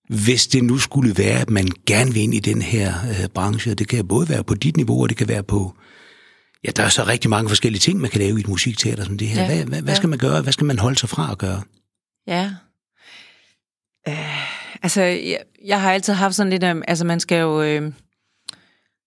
hvis 0.09 0.47
det 0.47 0.63
nu 0.63 0.77
skulle 0.77 1.17
være, 1.17 1.39
at 1.41 1.49
man 1.49 1.67
gerne 1.87 2.13
vil 2.13 2.23
ind 2.23 2.33
i 2.33 2.39
den 2.39 2.61
her 2.61 2.93
øh, 3.09 3.27
branche. 3.27 3.73
Det 3.73 3.87
kan 3.87 4.07
både 4.07 4.29
være 4.29 4.43
på 4.43 4.55
dit 4.55 4.77
niveau, 4.77 5.01
og 5.01 5.09
det 5.09 5.17
kan 5.17 5.27
være 5.27 5.43
på... 5.43 5.75
Ja, 6.63 6.71
der 6.75 6.83
er 6.83 6.89
så 6.89 7.03
rigtig 7.03 7.29
mange 7.29 7.49
forskellige 7.49 7.79
ting, 7.79 7.99
man 7.99 8.09
kan 8.09 8.21
lave 8.21 8.37
i 8.37 8.39
et 8.39 8.47
musikteater 8.47 9.03
som 9.03 9.17
det 9.17 9.27
her. 9.27 9.41
Ja, 9.41 9.47
hvad, 9.47 9.65
hvad, 9.65 9.81
hvad 9.81 9.93
ja. 9.93 9.97
skal 9.97 10.09
man 10.09 10.19
gøre? 10.19 10.41
Hvad 10.41 10.53
skal 10.53 10.65
man 10.65 10.79
holde 10.79 10.99
sig 10.99 11.09
fra 11.09 11.31
at 11.31 11.37
gøre? 11.37 11.61
Ja, 12.27 12.51
Øh, 14.07 14.83
altså, 14.83 15.01
jeg, 15.01 15.39
jeg 15.65 15.81
har 15.81 15.91
altid 15.91 16.13
haft 16.13 16.35
sådan 16.35 16.49
lidt, 16.49 16.63
øh, 16.63 16.75
altså 16.87 17.05
man 17.05 17.19
skal 17.19 17.39
jo 17.39 17.61
øh, 17.61 17.91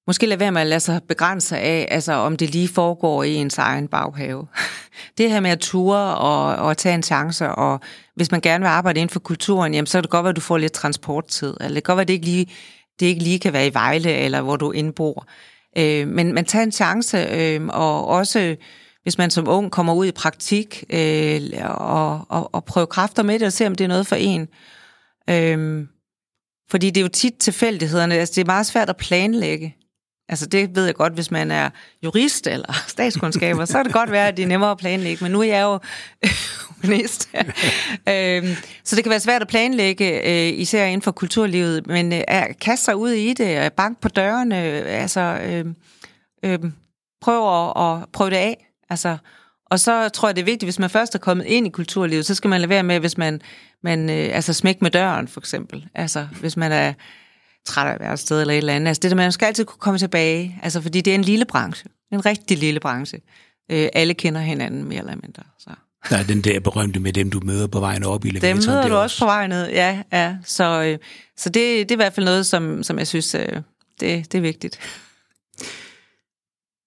måske 0.09 0.27
lade 0.27 0.41
være 0.41 0.53
med 0.53 0.61
at 0.61 0.67
lade 0.67 0.81
sig 0.81 1.01
begrænse 1.09 1.59
af, 1.59 1.89
altså 1.91 2.13
om 2.13 2.37
det 2.37 2.51
lige 2.51 2.69
foregår 2.69 3.23
i 3.23 3.35
ens 3.35 3.59
egen 3.59 3.89
baghave. 3.89 4.47
det 5.19 5.31
her 5.31 5.41
med 5.41 5.51
at 5.51 5.59
ture 5.59 6.17
og, 6.17 6.57
og 6.57 6.77
tage 6.77 6.95
en 6.95 7.03
chance, 7.03 7.49
og 7.49 7.81
hvis 8.15 8.31
man 8.31 8.41
gerne 8.41 8.63
vil 8.63 8.69
arbejde 8.69 9.01
inden 9.01 9.13
for 9.13 9.21
kulturen, 9.21 9.75
jamen, 9.75 9.87
så 9.87 9.99
kan 9.99 10.03
det 10.03 10.11
godt 10.11 10.25
være, 10.25 10.31
at 10.31 10.37
du 10.37 10.41
får 10.41 10.59
lidt 10.59 10.73
transporttid, 10.73 11.55
eller 11.61 11.75
det 11.75 11.75
kan 11.75 11.83
godt 11.83 11.97
være, 11.97 12.03
at 12.03 12.09
det 12.09 12.15
ikke 12.15 12.27
lige, 12.27 12.53
det 13.01 13.07
ikke 13.07 13.23
lige 13.23 13.39
kan 13.39 13.53
være 13.53 13.67
i 13.67 13.75
Vejle, 13.75 14.13
eller 14.13 14.41
hvor 14.41 14.57
du 14.57 14.71
indbor. 14.71 15.27
Øh, 15.79 16.09
men 16.09 16.35
man 16.35 16.45
tager 16.45 16.63
en 16.63 16.73
chance, 16.73 17.19
øh, 17.19 17.67
og 17.67 18.07
også 18.07 18.57
hvis 19.03 19.19
man 19.19 19.31
som 19.31 19.49
ung 19.49 19.71
kommer 19.71 19.95
ud 19.95 20.07
i 20.07 20.13
praktik 20.13 20.85
øh, 20.91 21.41
og, 21.65 22.27
og, 22.29 22.55
og 22.55 22.65
prøver 22.65 22.87
kræfter 22.87 23.23
med 23.23 23.39
det, 23.39 23.47
og 23.47 23.53
se 23.53 23.67
om 23.67 23.75
det 23.75 23.85
er 23.85 23.89
noget 23.89 24.07
for 24.07 24.17
en. 24.17 24.49
Øh, 25.31 25.87
fordi 26.71 26.91
det 26.91 26.97
er 26.97 27.03
jo 27.03 27.09
tit 27.09 27.35
tilfældighederne. 27.41 28.15
Altså, 28.15 28.33
det 28.35 28.41
er 28.41 28.47
meget 28.47 28.67
svært 28.67 28.91
at 28.91 28.97
planlægge. 28.97 29.75
Altså, 30.29 30.47
det 30.47 30.77
ved 30.77 30.85
jeg 30.85 30.95
godt, 30.95 31.13
hvis 31.13 31.31
man 31.31 31.51
er 31.51 31.71
jurist 32.05 32.47
eller 32.47 32.73
statskundskaber, 32.95 33.65
så 33.65 33.73
kan 33.73 33.85
det 33.85 33.93
godt 33.93 34.11
være, 34.11 34.29
at 34.29 34.37
det 34.37 34.43
er 34.43 34.47
nemmere 34.47 34.71
at 34.71 34.79
planlægge. 34.79 35.25
Men 35.25 35.33
nu 35.33 35.41
er 35.41 35.45
jeg 35.45 35.63
jo 35.63 35.79
humanist. 36.83 37.31
øhm, 38.13 38.55
så 38.85 38.97
det 38.97 39.05
kan 39.05 39.11
være 39.11 39.21
svært 39.21 39.43
at 39.43 39.49
planlægge, 39.49 40.29
øh, 40.29 40.59
især 40.59 40.85
inden 40.85 41.03
for 41.03 41.11
kulturlivet. 41.11 41.87
Men 41.87 42.13
øh, 42.13 42.23
kaste 42.61 42.85
sig 42.85 42.97
ud 42.97 43.11
i 43.11 43.33
det, 43.33 43.73
bank 43.73 44.01
på 44.01 44.09
dørene, 44.09 44.57
altså 44.57 45.21
øh, 45.21 45.65
øh, 46.45 46.59
prøv 47.21 47.67
at, 47.67 47.83
at 47.85 48.09
prøve 48.13 48.31
det 48.31 48.37
af. 48.37 48.67
Altså, 48.91 49.17
og 49.71 49.81
så 49.81 50.09
tror 50.09 50.29
jeg, 50.29 50.37
det 50.37 50.43
er 50.43 50.47
vigtigt, 50.47 50.67
hvis 50.67 50.79
man 50.79 50.91
først 50.91 51.15
er 51.15 51.19
kommet 51.19 51.45
ind 51.45 51.67
i 51.67 51.71
kulturlivet, 51.71 52.27
så 52.27 52.35
skal 52.35 52.49
man 52.49 52.61
lade 52.61 52.71
være 52.71 52.83
med, 52.83 53.01
hvis 53.01 53.19
man, 53.19 53.41
man 53.83 54.11
øh, 54.11 54.31
altså 54.37 54.53
smæk 54.53 54.83
med 54.83 54.91
døren, 54.91 55.29
for 55.29 55.41
eksempel. 55.41 55.87
Altså, 55.95 56.29
hvis 56.41 56.57
man 56.57 56.73
er 56.73 56.93
træt 57.69 57.87
af 57.87 57.95
at 57.95 58.01
være 58.01 58.13
et 58.13 58.19
sted 58.19 58.41
eller 58.41 58.55
et 58.55 58.59
eller 58.59 58.75
andet. 58.75 58.89
Altså, 58.89 59.01
det 59.01 59.11
der, 59.11 59.17
man 59.17 59.33
skal 59.33 59.47
altid 59.47 59.65
kunne 59.65 59.81
komme 59.81 59.99
tilbage, 59.99 60.59
altså, 60.63 60.81
fordi 60.81 61.01
det 61.01 61.11
er 61.11 61.15
en 61.15 61.23
lille 61.23 61.45
branche. 61.45 61.91
En 62.13 62.27
rigtig 62.27 62.59
lille 62.59 62.81
branche. 62.81 63.21
Øh, 63.71 63.89
alle 63.93 64.15
kender 64.15 64.41
hinanden, 64.41 64.85
mere 64.85 64.99
eller 64.99 65.15
mindre. 65.15 65.43
Så. 65.59 65.71
Der 66.11 66.17
er 66.17 66.23
den 66.23 66.41
der 66.41 66.61
berømte 66.61 67.01
med 67.01 67.13
dem, 67.13 67.31
du 67.31 67.41
møder 67.45 67.67
på 67.67 67.81
vejen 67.81 68.05
op 68.05 68.25
i 68.25 68.29
elevatoren. 68.29 68.63
Dem 68.63 68.71
møder 68.71 68.89
du 68.89 68.95
også 68.95 69.19
på 69.19 69.25
vejen 69.25 69.51
ned, 69.51 69.71
ja. 69.71 70.03
ja. 70.13 70.37
Så, 70.45 70.83
øh, 70.83 70.99
så 71.37 71.49
det, 71.49 71.55
det 71.55 71.91
er 71.91 71.95
i 71.95 71.97
hvert 71.97 72.13
fald 72.13 72.27
noget, 72.27 72.47
som, 72.47 72.83
som 72.83 72.99
jeg 72.99 73.07
synes, 73.07 73.35
øh, 73.35 73.49
det, 74.01 74.33
det 74.33 74.35
er 74.35 74.41
vigtigt. 74.41 74.79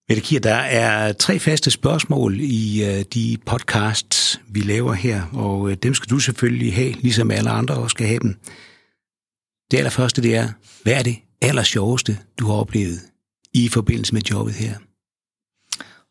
Mette 0.09 0.21
Kier, 0.21 0.39
der 0.39 0.55
er 0.55 1.13
tre 1.13 1.39
faste 1.39 1.71
spørgsmål 1.71 2.37
i 2.39 2.83
uh, 2.83 3.01
de 3.13 3.37
podcasts, 3.45 4.41
vi 4.47 4.59
laver 4.59 4.93
her, 4.93 5.21
og 5.33 5.59
uh, 5.59 5.73
dem 5.73 5.93
skal 5.93 6.09
du 6.09 6.19
selvfølgelig 6.19 6.75
have, 6.75 6.91
ligesom 6.91 7.31
alle 7.31 7.49
andre 7.49 7.75
også 7.75 7.93
skal 7.93 8.07
have 8.07 8.19
dem. 8.19 8.35
Det 9.71 9.77
allerførste, 9.77 10.21
det 10.21 10.35
er, 10.35 10.47
hvad 10.83 10.93
er 10.93 11.03
det 11.03 11.17
aller 11.41 11.63
sjoveste, 11.63 12.17
du 12.39 12.45
har 12.45 12.53
oplevet 12.53 12.99
i 13.53 13.69
forbindelse 13.69 14.13
med 14.13 14.21
jobbet 14.21 14.53
her? 14.53 14.75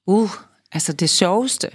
Uh, 0.07 0.31
altså 0.73 0.92
det 0.92 1.11
sjoveste. 1.11 1.68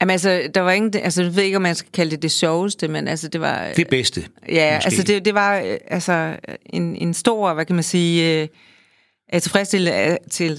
Jamen 0.00 0.10
altså, 0.10 0.50
der 0.54 0.60
var 0.60 0.72
ingen, 0.72 0.94
altså 0.94 1.22
jeg 1.22 1.36
ved 1.36 1.42
ikke, 1.42 1.56
om 1.56 1.62
man 1.62 1.74
skal 1.74 1.92
kalde 1.92 2.10
det 2.10 2.22
det 2.22 2.32
sjoveste, 2.32 2.88
men 2.88 3.08
altså 3.08 3.28
det 3.28 3.40
var... 3.40 3.72
Det 3.76 3.88
bedste. 3.88 4.20
Ja, 4.48 4.76
måske. 4.76 4.86
altså 4.86 5.02
det, 5.02 5.24
det 5.24 5.34
var 5.34 5.58
øh, 5.58 5.78
altså 5.86 6.36
en, 6.66 6.96
en 6.96 7.14
stor, 7.14 7.54
hvad 7.54 7.66
kan 7.66 7.74
man 7.74 7.84
sige, 7.84 8.48
uh, 9.32 9.40
tilfredsstillelse, 9.40 10.18
til, 10.30 10.50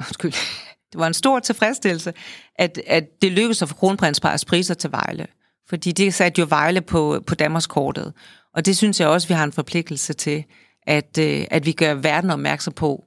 undskyld, 0.00 0.32
det 0.92 0.98
var 0.98 1.06
en 1.06 1.14
stor 1.14 1.38
tilfredsstillelse, 1.38 2.12
at, 2.54 2.80
at 2.86 3.04
det 3.22 3.32
lykkedes 3.32 3.62
at 3.62 3.68
få 3.68 3.74
kronprinsparets 3.74 4.44
priser 4.44 4.74
til 4.74 4.92
Vejle. 4.92 5.26
Fordi 5.68 5.92
det 5.92 6.14
satte 6.14 6.40
jo 6.40 6.46
Vejle 6.48 6.80
på, 6.80 7.22
på 7.26 7.34
Danmarks 7.34 7.66
kortet. 7.66 8.12
Og 8.54 8.66
det 8.66 8.76
synes 8.76 9.00
jeg 9.00 9.08
også, 9.08 9.28
vi 9.28 9.34
har 9.34 9.44
en 9.44 9.52
forpligtelse 9.52 10.12
til, 10.12 10.44
at, 10.86 11.18
øh, 11.18 11.44
at 11.50 11.66
vi 11.66 11.72
gør 11.72 11.94
verden 11.94 12.30
opmærksom 12.30 12.72
på, 12.72 13.04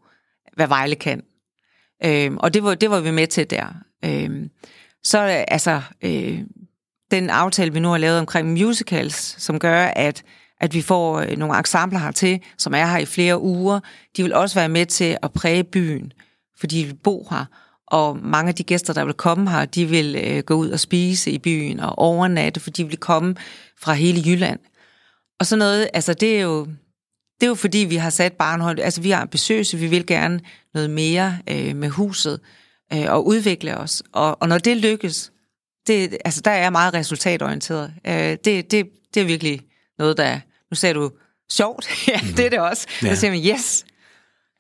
hvad 0.54 0.68
Vejle 0.68 0.96
kan. 0.96 1.24
Uh, 2.06 2.36
og 2.38 2.54
det 2.54 2.64
var, 2.64 2.76
det 2.76 2.90
var 2.90 3.00
vi 3.00 3.12
med 3.12 3.28
til 3.28 3.50
der. 3.50 3.68
Uh, 4.06 4.46
så 5.04 5.18
altså 5.48 5.82
øh, 6.02 6.40
den 7.12 7.30
aftale, 7.30 7.74
vi 7.74 7.80
nu 7.80 7.90
har 7.90 7.98
lavet 7.98 8.20
omkring 8.20 8.52
musicals, 8.52 9.44
som 9.44 9.60
gør, 9.60 9.86
at 9.86 10.24
at 10.62 10.74
vi 10.74 10.82
får 10.82 11.20
øh, 11.20 11.38
nogle 11.38 11.60
eksempler 11.60 12.00
hertil, 12.00 12.40
som 12.58 12.74
er 12.74 12.86
her 12.86 12.98
i 12.98 13.06
flere 13.06 13.42
uger. 13.42 13.80
De 14.18 14.24
vil 14.24 14.34
også 14.34 14.60
være 14.60 14.70
med 14.70 14.86
til 14.86 15.18
at 15.24 15.34
præge 15.34 15.64
byen, 15.64 16.14
fordi 16.60 16.80
de 16.80 16.86
vil 16.86 16.98
bo 17.04 17.28
her. 17.30 17.46
Og 17.92 18.18
mange 18.18 18.50
af 18.50 18.56
de 18.56 18.64
gæster, 18.64 18.94
der 18.94 19.06
vil 19.06 19.14
komme 19.14 19.50
her, 19.50 19.66
de 19.66 19.86
vil 19.86 20.16
øh, 20.24 20.44
gå 20.44 20.54
ud 20.54 20.70
og 20.70 20.80
spise 20.80 21.32
i 21.32 21.38
byen 21.38 21.80
og 21.80 22.00
overnatte, 22.00 22.60
for 22.60 22.70
de 22.70 22.88
vil 22.88 22.98
komme 22.98 23.36
fra 23.82 23.94
hele 23.94 24.22
Jylland. 24.26 24.60
Og 25.40 25.46
så 25.46 25.56
noget, 25.56 25.90
altså 25.94 26.14
det 26.14 26.38
er 26.38 26.42
jo, 26.42 26.66
det 27.40 27.44
er 27.44 27.48
jo 27.48 27.56
fordi, 27.56 27.78
vi 27.78 27.96
har 27.96 28.10
sat 28.10 28.34
barnhold, 28.34 28.80
altså 28.80 29.02
vi 29.02 29.12
er 29.12 29.18
ambitiøse, 29.18 29.78
vi 29.78 29.88
vil 29.88 30.06
gerne 30.06 30.40
noget 30.74 30.90
mere 30.90 31.38
øh, 31.50 31.76
med 31.76 31.90
huset 31.90 32.40
øh, 32.94 33.06
og 33.10 33.28
udvikle 33.28 33.78
os. 33.78 34.04
Og, 34.14 34.42
og 34.42 34.48
når 34.48 34.58
det 34.58 34.78
lykkes, 34.78 35.32
det, 35.88 36.18
altså 36.26 36.42
der 36.46 36.52
er 36.52 36.62
jeg 36.62 36.72
meget 36.72 36.94
resultatorienteret. 36.94 37.94
Øh, 38.08 38.14
det, 38.14 38.72
det, 38.72 38.90
det 39.14 39.22
er 39.22 39.26
virkelig 39.26 39.62
noget, 39.98 40.18
der... 40.18 40.40
Nu 40.72 40.76
ser 40.76 40.94
du 40.94 41.12
sjovt. 41.52 41.88
ja, 42.08 42.20
mm. 42.22 42.34
det 42.34 42.46
er 42.46 42.50
det 42.50 42.60
også. 42.60 42.88
Ja. 43.04 43.16
Så 43.16 43.20
siger 43.20 43.32
man, 43.32 43.42
yes, 43.46 43.86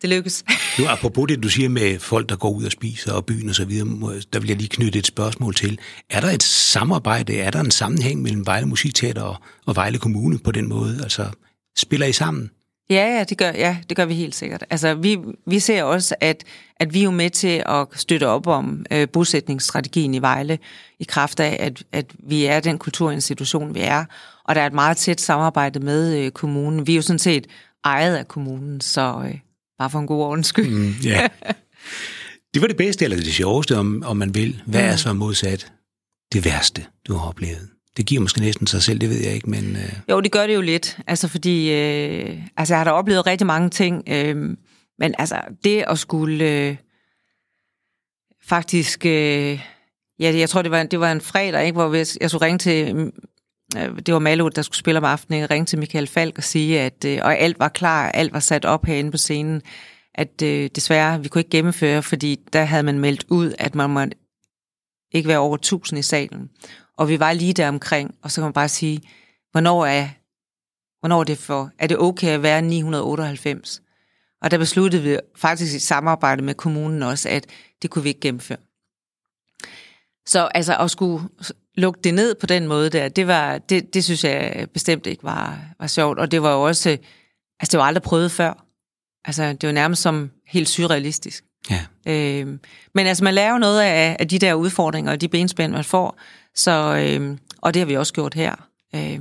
det 0.01 0.09
lykkes. 0.09 0.43
Nu, 0.79 0.87
apropos 0.87 1.27
det, 1.27 1.43
du 1.43 1.49
siger 1.49 1.69
med 1.69 1.99
folk, 1.99 2.29
der 2.29 2.35
går 2.35 2.49
ud 2.49 2.63
og 2.63 2.71
spiser 2.71 3.13
og 3.13 3.25
byen 3.25 3.49
og 3.49 3.55
så 3.55 3.65
videre, 3.65 4.21
der 4.33 4.39
vil 4.39 4.47
jeg 4.47 4.57
lige 4.57 4.69
knytte 4.69 4.99
et 4.99 5.07
spørgsmål 5.07 5.55
til. 5.55 5.79
Er 6.09 6.21
der 6.21 6.29
et 6.29 6.43
samarbejde, 6.43 7.37
er 7.37 7.51
der 7.51 7.59
en 7.59 7.71
sammenhæng 7.71 8.21
mellem 8.21 8.45
Vejle 8.45 8.65
Musikteater 8.65 9.21
og, 9.21 9.35
og 9.65 9.75
Vejle 9.75 9.97
Kommune 9.97 10.39
på 10.39 10.51
den 10.51 10.69
måde? 10.69 10.99
Altså, 11.03 11.25
spiller 11.77 12.07
I 12.07 12.13
sammen? 12.13 12.51
Ja, 12.89 13.17
ja, 13.17 13.23
det 13.23 13.37
gør, 13.37 13.51
ja, 13.51 13.77
det 13.89 13.97
gør 13.97 14.05
vi 14.05 14.13
helt 14.13 14.35
sikkert. 14.35 14.63
Altså, 14.69 14.93
vi, 14.93 15.17
vi 15.47 15.59
ser 15.59 15.83
også, 15.83 16.15
at, 16.19 16.43
at 16.77 16.93
vi 16.93 16.99
er 16.99 17.03
jo 17.03 17.11
med 17.11 17.29
til 17.29 17.63
at 17.65 17.87
støtte 17.93 18.27
op 18.27 18.47
om 18.47 18.85
øh, 18.91 19.07
bosætningsstrategien 19.09 20.13
i 20.13 20.21
Vejle, 20.21 20.59
i 20.99 21.03
kraft 21.03 21.39
af, 21.39 21.57
at, 21.59 21.83
at 21.91 22.05
vi 22.19 22.45
er 22.45 22.59
den 22.59 22.77
kulturinstitution, 22.77 23.75
vi 23.75 23.79
er, 23.79 24.05
og 24.43 24.55
der 24.55 24.61
er 24.61 24.65
et 24.65 24.73
meget 24.73 24.97
tæt 24.97 25.21
samarbejde 25.21 25.79
med 25.79 26.17
øh, 26.17 26.31
kommunen. 26.31 26.87
Vi 26.87 26.91
er 26.91 26.95
jo 26.95 27.01
sådan 27.01 27.19
set 27.19 27.47
ejet 27.83 28.15
af 28.15 28.27
kommunen, 28.27 28.81
så 28.81 29.21
øh, 29.25 29.35
bare 29.81 29.89
for 29.89 29.99
en 29.99 30.07
god 30.07 30.23
ordens 30.23 30.47
skyld. 30.47 30.69
Mm, 30.69 30.93
ja. 31.03 31.27
Det 32.53 32.61
var 32.61 32.67
det 32.67 32.77
bedste, 32.77 33.05
eller 33.05 33.17
det 33.17 33.33
sjoveste, 33.33 33.77
om, 33.77 34.03
om 34.05 34.17
man 34.17 34.35
vil. 34.35 34.61
Hvad 34.65 34.81
er 34.81 34.95
så 34.95 35.13
modsat 35.13 35.71
det 36.33 36.45
værste, 36.45 36.85
du 37.07 37.13
har 37.13 37.27
oplevet? 37.27 37.69
Det 37.97 38.05
giver 38.05 38.21
måske 38.21 38.39
næsten 38.39 38.67
sig 38.67 38.83
selv, 38.83 38.99
det 38.99 39.09
ved 39.09 39.17
jeg 39.23 39.33
ikke, 39.33 39.49
men... 39.49 39.75
Øh... 39.75 39.93
Jo, 40.09 40.21
det 40.21 40.31
gør 40.31 40.47
det 40.47 40.55
jo 40.55 40.61
lidt, 40.61 40.99
altså 41.07 41.27
fordi... 41.27 41.71
Øh, 41.71 42.41
altså, 42.57 42.73
jeg 42.73 42.79
har 42.79 42.83
da 42.83 42.91
oplevet 42.91 43.27
rigtig 43.27 43.47
mange 43.47 43.69
ting, 43.69 44.03
øh, 44.07 44.35
men 44.99 45.15
altså, 45.17 45.41
det 45.63 45.83
at 45.87 45.99
skulle... 45.99 46.45
Øh, 46.45 46.75
faktisk... 48.43 49.05
Øh, 49.05 49.59
ja, 50.19 50.37
jeg 50.37 50.49
tror, 50.49 50.61
det 50.61 50.71
var, 50.71 50.83
det 50.83 50.99
var 50.99 51.11
en 51.11 51.21
fredag, 51.21 51.65
ikke, 51.65 51.75
hvor 51.75 51.93
jeg, 51.93 52.05
jeg 52.21 52.29
skulle 52.29 52.45
ringe 52.45 52.57
til... 52.57 53.11
Øh, 53.77 53.99
det 54.05 54.13
var 54.13 54.19
Malo, 54.19 54.49
der 54.49 54.61
skulle 54.61 54.77
spille 54.77 54.97
om 54.97 55.03
aftenen. 55.03 55.41
Jeg 55.41 55.51
ringte 55.51 55.69
til 55.69 55.79
Michael 55.79 56.07
Falk 56.07 56.37
og 56.37 56.43
sige, 56.43 56.81
at 56.81 57.05
øh, 57.05 57.19
og 57.21 57.37
alt 57.37 57.59
var 57.59 57.69
klar, 57.69 58.09
alt 58.09 58.33
var 58.33 58.39
sat 58.39 58.65
op 58.65 58.85
herinde 58.85 59.11
på 59.11 59.17
scenen, 59.17 59.61
at 60.13 60.41
øh, 60.41 60.69
desværre, 60.75 61.21
vi 61.21 61.27
kunne 61.27 61.39
ikke 61.39 61.49
gennemføre, 61.49 62.03
fordi 62.03 62.39
der 62.53 62.63
havde 62.63 62.83
man 62.83 62.99
meldt 62.99 63.25
ud, 63.29 63.53
at 63.59 63.75
man 63.75 63.89
måtte 63.89 64.17
ikke 65.11 65.27
være 65.27 65.39
over 65.39 65.55
1000 65.55 65.99
i 65.99 66.01
salen. 66.01 66.49
Og 66.97 67.09
vi 67.09 67.19
var 67.19 67.33
lige 67.33 67.53
der 67.53 67.67
omkring, 67.67 68.15
og 68.21 68.31
så 68.31 68.41
kan 68.41 68.45
man 68.45 68.53
bare 68.53 68.69
sige, 68.69 69.01
hvornår 69.51 69.85
er, 69.85 70.09
hvornår 70.99 71.19
er 71.19 71.23
det 71.23 71.37
for, 71.37 71.71
er 71.79 71.87
det 71.87 71.97
okay 71.97 72.27
at 72.27 72.43
være 72.43 72.61
998? 72.61 73.81
Og 74.41 74.51
der 74.51 74.57
besluttede 74.57 75.03
vi 75.03 75.17
faktisk 75.35 75.75
i 75.75 75.79
samarbejde 75.79 76.41
med 76.41 76.53
kommunen 76.53 77.03
også, 77.03 77.29
at 77.29 77.47
det 77.81 77.89
kunne 77.89 78.03
vi 78.03 78.09
ikke 78.09 78.21
gennemføre. 78.21 78.57
Så 80.25 80.49
altså 80.53 80.77
at 80.77 80.91
skulle 80.91 81.23
lukke 81.75 81.99
det 82.03 82.13
ned 82.13 82.35
på 82.35 82.45
den 82.45 82.67
måde 82.67 82.89
der, 82.89 83.09
det, 83.09 83.27
var, 83.27 83.57
det, 83.57 83.93
det 83.93 84.03
synes 84.03 84.23
jeg 84.23 84.67
bestemt 84.73 85.07
ikke 85.07 85.23
var, 85.23 85.59
var 85.79 85.87
sjovt. 85.87 86.19
Og 86.19 86.31
det 86.31 86.41
var 86.41 86.53
jo 86.53 86.61
også, 86.61 86.89
altså 87.59 87.71
det 87.71 87.77
var 87.77 87.83
aldrig 87.83 88.03
prøvet 88.03 88.31
før. 88.31 88.65
Altså 89.25 89.53
det 89.53 89.67
var 89.67 89.73
nærmest 89.73 90.01
som 90.01 90.31
helt 90.47 90.69
surrealistisk. 90.69 91.43
Ja. 91.69 91.81
Øh, 92.07 92.47
men 92.95 93.07
altså 93.07 93.23
man 93.23 93.51
jo 93.51 93.57
noget 93.57 93.81
af, 93.81 94.17
af 94.19 94.27
de 94.27 94.39
der 94.39 94.53
udfordringer 94.53 95.11
og 95.11 95.21
de 95.21 95.27
benspænd, 95.27 95.71
man 95.71 95.83
får. 95.83 96.19
Så, 96.55 96.71
øh, 96.95 97.37
og 97.57 97.73
det 97.73 97.79
har 97.79 97.85
vi 97.85 97.97
også 97.97 98.13
gjort 98.13 98.33
her. 98.33 98.55
Øh, 98.95 99.19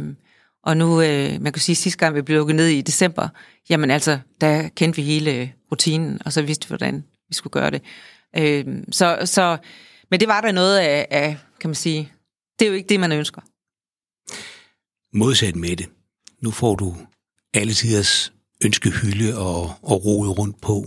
og 0.65 0.77
nu, 0.77 1.03
øh, 1.03 1.43
man 1.43 1.53
kan 1.53 1.61
sige, 1.61 1.75
at 1.75 1.77
sidste 1.77 1.99
gang 1.99 2.15
vi 2.15 2.23
blev 2.23 2.39
lukket 2.39 2.57
ned 2.57 2.67
i 2.67 2.81
december, 2.81 3.29
jamen 3.71 3.91
altså, 3.91 4.19
der 4.41 4.69
kendte 4.69 4.97
vi 4.97 5.03
hele 5.03 5.53
rutinen, 5.73 6.19
og 6.25 6.33
så 6.33 6.43
vidste 6.43 6.67
vi, 6.67 6.69
hvordan 6.69 7.05
vi 7.29 7.35
skulle 7.35 7.53
gøre 7.53 7.71
det. 7.71 7.83
Øh, 8.37 8.65
så, 8.93 9.19
så, 9.25 9.57
men 10.11 10.21
det 10.21 10.29
var 10.29 10.41
der 10.41 10.53
noget 10.53 10.79
af, 10.79 11.07
af, 11.11 11.37
kan 11.61 11.71
man 11.71 11.75
sige, 11.75 12.13
det 12.61 12.67
er 12.67 12.71
jo 12.71 12.77
ikke 12.77 12.89
det, 12.89 13.01
man 13.01 13.13
ønsker. 13.13 13.41
Modsat 15.17 15.57
med 15.57 15.77
det. 15.77 15.89
Nu 16.43 16.51
får 16.51 16.75
du 16.75 16.97
alle 17.55 17.75
tiders 17.75 18.33
ønskehylde 18.65 19.39
og, 19.39 19.63
og 19.83 20.05
rode 20.05 20.31
rundt 20.31 20.61
på. 20.61 20.87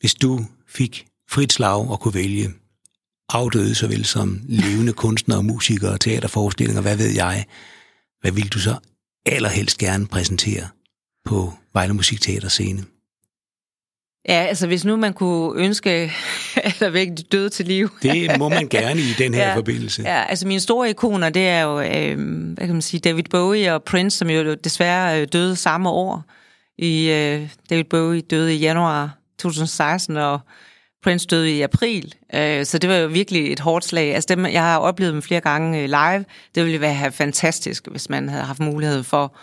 Hvis 0.00 0.14
du 0.14 0.46
fik 0.68 1.06
frit 1.30 1.52
slag 1.52 1.90
og 1.90 2.00
kunne 2.00 2.14
vælge 2.14 2.54
afdøde 3.28 3.74
såvel 3.74 4.04
som 4.04 4.40
levende 4.48 4.92
kunstnere, 4.92 5.42
musikere, 5.42 5.98
teaterforestillinger, 5.98 6.82
hvad 6.82 6.96
ved 6.96 7.10
jeg, 7.10 7.46
hvad 8.20 8.32
vil 8.32 8.48
du 8.48 8.58
så 8.58 8.78
allerhelst 9.26 9.78
gerne 9.78 10.06
præsentere 10.06 10.68
på 11.24 11.52
Vejle 11.72 11.94
Musikteater 11.94 12.48
scene? 12.48 12.84
Ja, 14.28 14.34
altså 14.34 14.66
hvis 14.66 14.84
nu 14.84 14.96
man 14.96 15.12
kunne 15.12 15.62
ønske 15.62 16.12
at 16.80 16.92
væk 16.92 17.08
de 17.08 17.22
døde 17.22 17.48
til 17.48 17.66
liv. 17.66 17.90
Det 18.02 18.38
må 18.38 18.48
man 18.48 18.68
gerne 18.68 19.00
i 19.00 19.14
den 19.18 19.34
her 19.34 19.48
ja, 19.48 19.56
forbindelse. 19.56 20.02
Ja, 20.02 20.24
altså 20.28 20.46
mine 20.46 20.60
store 20.60 20.90
ikoner, 20.90 21.28
det 21.28 21.48
er 21.48 21.62
jo, 21.62 21.80
øh, 21.80 22.18
hvad 22.54 22.66
kan 22.66 22.74
man 22.74 22.82
sige, 22.82 23.00
David 23.00 23.24
Bowie 23.30 23.74
og 23.74 23.82
Prince, 23.82 24.18
som 24.18 24.30
jo 24.30 24.54
desværre 24.54 25.20
øh, 25.20 25.28
døde 25.32 25.56
samme 25.56 25.90
år. 25.90 26.24
I, 26.78 27.10
øh, 27.10 27.48
David 27.70 27.84
Bowie 27.84 28.20
døde 28.20 28.54
i 28.54 28.58
januar 28.58 29.18
2016, 29.38 30.16
og 30.16 30.40
Prince 31.02 31.26
døde 31.26 31.52
i 31.52 31.60
april, 31.60 32.14
øh, 32.34 32.64
så 32.64 32.78
det 32.78 32.90
var 32.90 32.96
jo 32.96 33.08
virkelig 33.08 33.52
et 33.52 33.60
hårdt 33.60 33.84
slag. 33.84 34.14
Altså 34.14 34.26
dem, 34.34 34.46
jeg 34.46 34.62
har 34.62 34.78
oplevet 34.78 35.12
dem 35.12 35.22
flere 35.22 35.40
gange 35.40 35.78
øh, 35.78 35.84
live. 35.84 36.24
Det 36.54 36.64
ville 36.64 36.80
være 36.80 37.12
fantastisk, 37.12 37.88
hvis 37.90 38.10
man 38.10 38.28
havde 38.28 38.44
haft 38.44 38.60
mulighed 38.60 39.02
for 39.02 39.36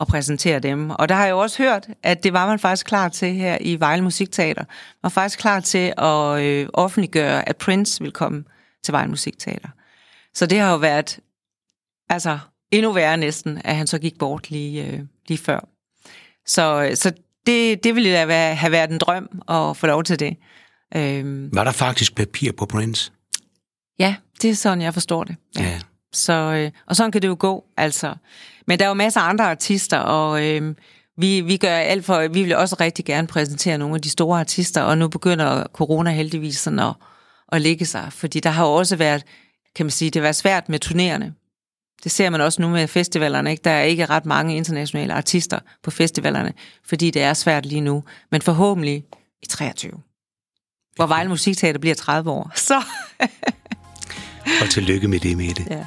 at 0.00 0.06
præsentere 0.06 0.58
dem. 0.58 0.90
Og 0.90 1.08
der 1.08 1.14
har 1.14 1.24
jeg 1.24 1.30
jo 1.30 1.38
også 1.38 1.62
hørt, 1.62 1.88
at 2.02 2.24
det 2.24 2.32
var 2.32 2.46
man 2.46 2.58
faktisk 2.58 2.86
klar 2.86 3.08
til 3.08 3.34
her 3.34 3.58
i 3.60 3.80
Vejle 3.80 4.02
Musikteater. 4.02 4.62
Man 4.62 5.02
var 5.02 5.08
faktisk 5.08 5.38
klar 5.38 5.60
til 5.60 5.92
at 5.98 6.42
øh, 6.42 6.68
offentliggøre, 6.72 7.48
at 7.48 7.56
Prince 7.56 8.02
vil 8.02 8.12
komme 8.12 8.44
til 8.82 8.92
Vejle 8.92 9.10
Musikteater. 9.10 9.68
Så 10.34 10.46
det 10.46 10.58
har 10.58 10.70
jo 10.70 10.76
været 10.76 11.18
altså 12.08 12.38
endnu 12.70 12.92
værre 12.92 13.16
næsten, 13.16 13.60
at 13.64 13.76
han 13.76 13.86
så 13.86 13.98
gik 13.98 14.18
bort 14.18 14.50
lige, 14.50 14.86
øh, 14.86 15.00
lige 15.28 15.38
før. 15.38 15.68
Så, 16.46 16.90
så 16.94 17.12
det, 17.46 17.84
det 17.84 17.94
ville 17.94 18.12
da 18.12 18.24
være, 18.24 18.54
have 18.54 18.72
været 18.72 18.90
en 18.90 18.98
drøm 18.98 19.42
at 19.48 19.76
få 19.76 19.86
lov 19.86 20.04
til 20.04 20.20
det. 20.20 20.36
Øhm, 20.96 21.50
var 21.52 21.64
der 21.64 21.72
faktisk 21.72 22.14
papir 22.14 22.52
på 22.52 22.66
Prince? 22.66 23.12
Ja, 23.98 24.16
det 24.42 24.50
er 24.50 24.54
sådan, 24.54 24.82
jeg 24.82 24.94
forstår 24.94 25.24
det. 25.24 25.36
Ja. 25.58 25.62
ja. 25.62 25.80
Så, 26.16 26.32
øh, 26.32 26.70
og 26.86 26.96
sådan 26.96 27.12
kan 27.12 27.22
det 27.22 27.28
jo 27.28 27.36
gå, 27.38 27.64
altså. 27.76 28.14
Men 28.66 28.78
der 28.78 28.84
er 28.84 28.88
jo 28.88 28.94
masser 28.94 29.20
af 29.20 29.28
andre 29.28 29.44
artister, 29.44 29.98
og 29.98 30.44
øh, 30.44 30.74
vi, 31.16 31.40
vi 31.40 31.56
gør 31.56 31.76
alt 31.76 32.04
for, 32.04 32.28
vi 32.28 32.42
vil 32.42 32.56
også 32.56 32.76
rigtig 32.80 33.04
gerne 33.04 33.26
præsentere 33.26 33.78
nogle 33.78 33.94
af 33.94 34.00
de 34.00 34.10
store 34.10 34.40
artister, 34.40 34.82
og 34.82 34.98
nu 34.98 35.08
begynder 35.08 35.66
corona 35.72 36.10
heldigvis 36.10 36.58
sådan 36.58 36.78
at, 36.78 36.94
at 37.52 37.60
ligge 37.60 37.86
sig, 37.86 38.08
fordi 38.10 38.40
der 38.40 38.50
har 38.50 38.66
jo 38.66 38.72
også 38.72 38.96
været, 38.96 39.24
kan 39.76 39.86
man 39.86 39.90
sige, 39.90 40.10
det 40.10 40.20
har 40.20 40.22
været 40.22 40.36
svært 40.36 40.68
med 40.68 40.78
turnerende. 40.78 41.32
Det 42.04 42.12
ser 42.12 42.30
man 42.30 42.40
også 42.40 42.62
nu 42.62 42.68
med 42.68 42.88
festivalerne, 42.88 43.50
ikke? 43.50 43.62
Der 43.64 43.70
er 43.70 43.82
ikke 43.82 44.06
ret 44.06 44.26
mange 44.26 44.56
internationale 44.56 45.14
artister 45.14 45.58
på 45.82 45.90
festivalerne, 45.90 46.52
fordi 46.86 47.10
det 47.10 47.22
er 47.22 47.34
svært 47.34 47.66
lige 47.66 47.80
nu. 47.80 48.04
Men 48.30 48.42
forhåbentlig 48.42 49.04
i 49.42 49.46
23 49.46 49.92
hvor 50.96 51.06
Vejle 51.06 51.28
Musikteater 51.28 51.78
bliver 51.78 51.94
30 51.94 52.30
år. 52.30 52.52
Så. 52.54 52.82
og 54.62 54.70
tillykke 54.70 55.08
med 55.08 55.20
det, 55.20 55.36
Mette. 55.36 55.64
Ja. 55.70 55.84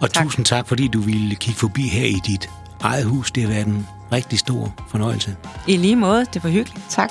Og 0.00 0.12
tak. 0.12 0.24
tusind 0.24 0.44
tak, 0.44 0.68
fordi 0.68 0.88
du 0.88 1.00
ville 1.00 1.34
kigge 1.34 1.60
forbi 1.60 1.88
her 1.88 2.06
i 2.06 2.20
dit 2.26 2.50
eget 2.80 3.04
hus. 3.04 3.30
Det 3.30 3.42
har 3.42 3.50
været 3.50 3.66
en 3.66 3.86
rigtig 4.12 4.38
stor 4.38 4.74
fornøjelse. 4.88 5.36
I 5.66 5.76
lige 5.76 5.96
måde. 5.96 6.26
Det 6.34 6.44
var 6.44 6.50
hyggeligt. 6.50 6.84
Tak. 6.88 7.10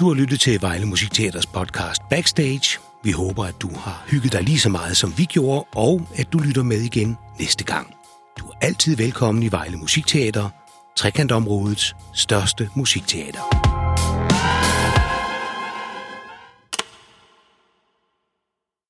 Du 0.00 0.08
har 0.08 0.14
lyttet 0.14 0.40
til 0.40 0.62
Vejle 0.62 0.86
Musikteaters 0.86 1.46
podcast 1.46 2.02
Backstage. 2.10 2.78
Vi 3.02 3.10
håber, 3.12 3.44
at 3.44 3.60
du 3.60 3.70
har 3.76 4.04
hygget 4.06 4.32
dig 4.32 4.42
lige 4.42 4.58
så 4.58 4.68
meget, 4.68 4.96
som 4.96 5.18
vi 5.18 5.24
gjorde, 5.24 5.64
og 5.74 6.08
at 6.16 6.32
du 6.32 6.38
lytter 6.38 6.62
med 6.62 6.80
igen 6.80 7.16
næste 7.38 7.64
gang. 7.64 7.94
Du 8.38 8.46
er 8.46 8.52
altid 8.60 8.96
velkommen 8.96 9.42
i 9.42 9.52
Vejle 9.52 9.76
Musikteater, 9.76 10.48
trekantområdets 10.96 11.96
største 12.12 12.68
musikteater. 12.74 13.75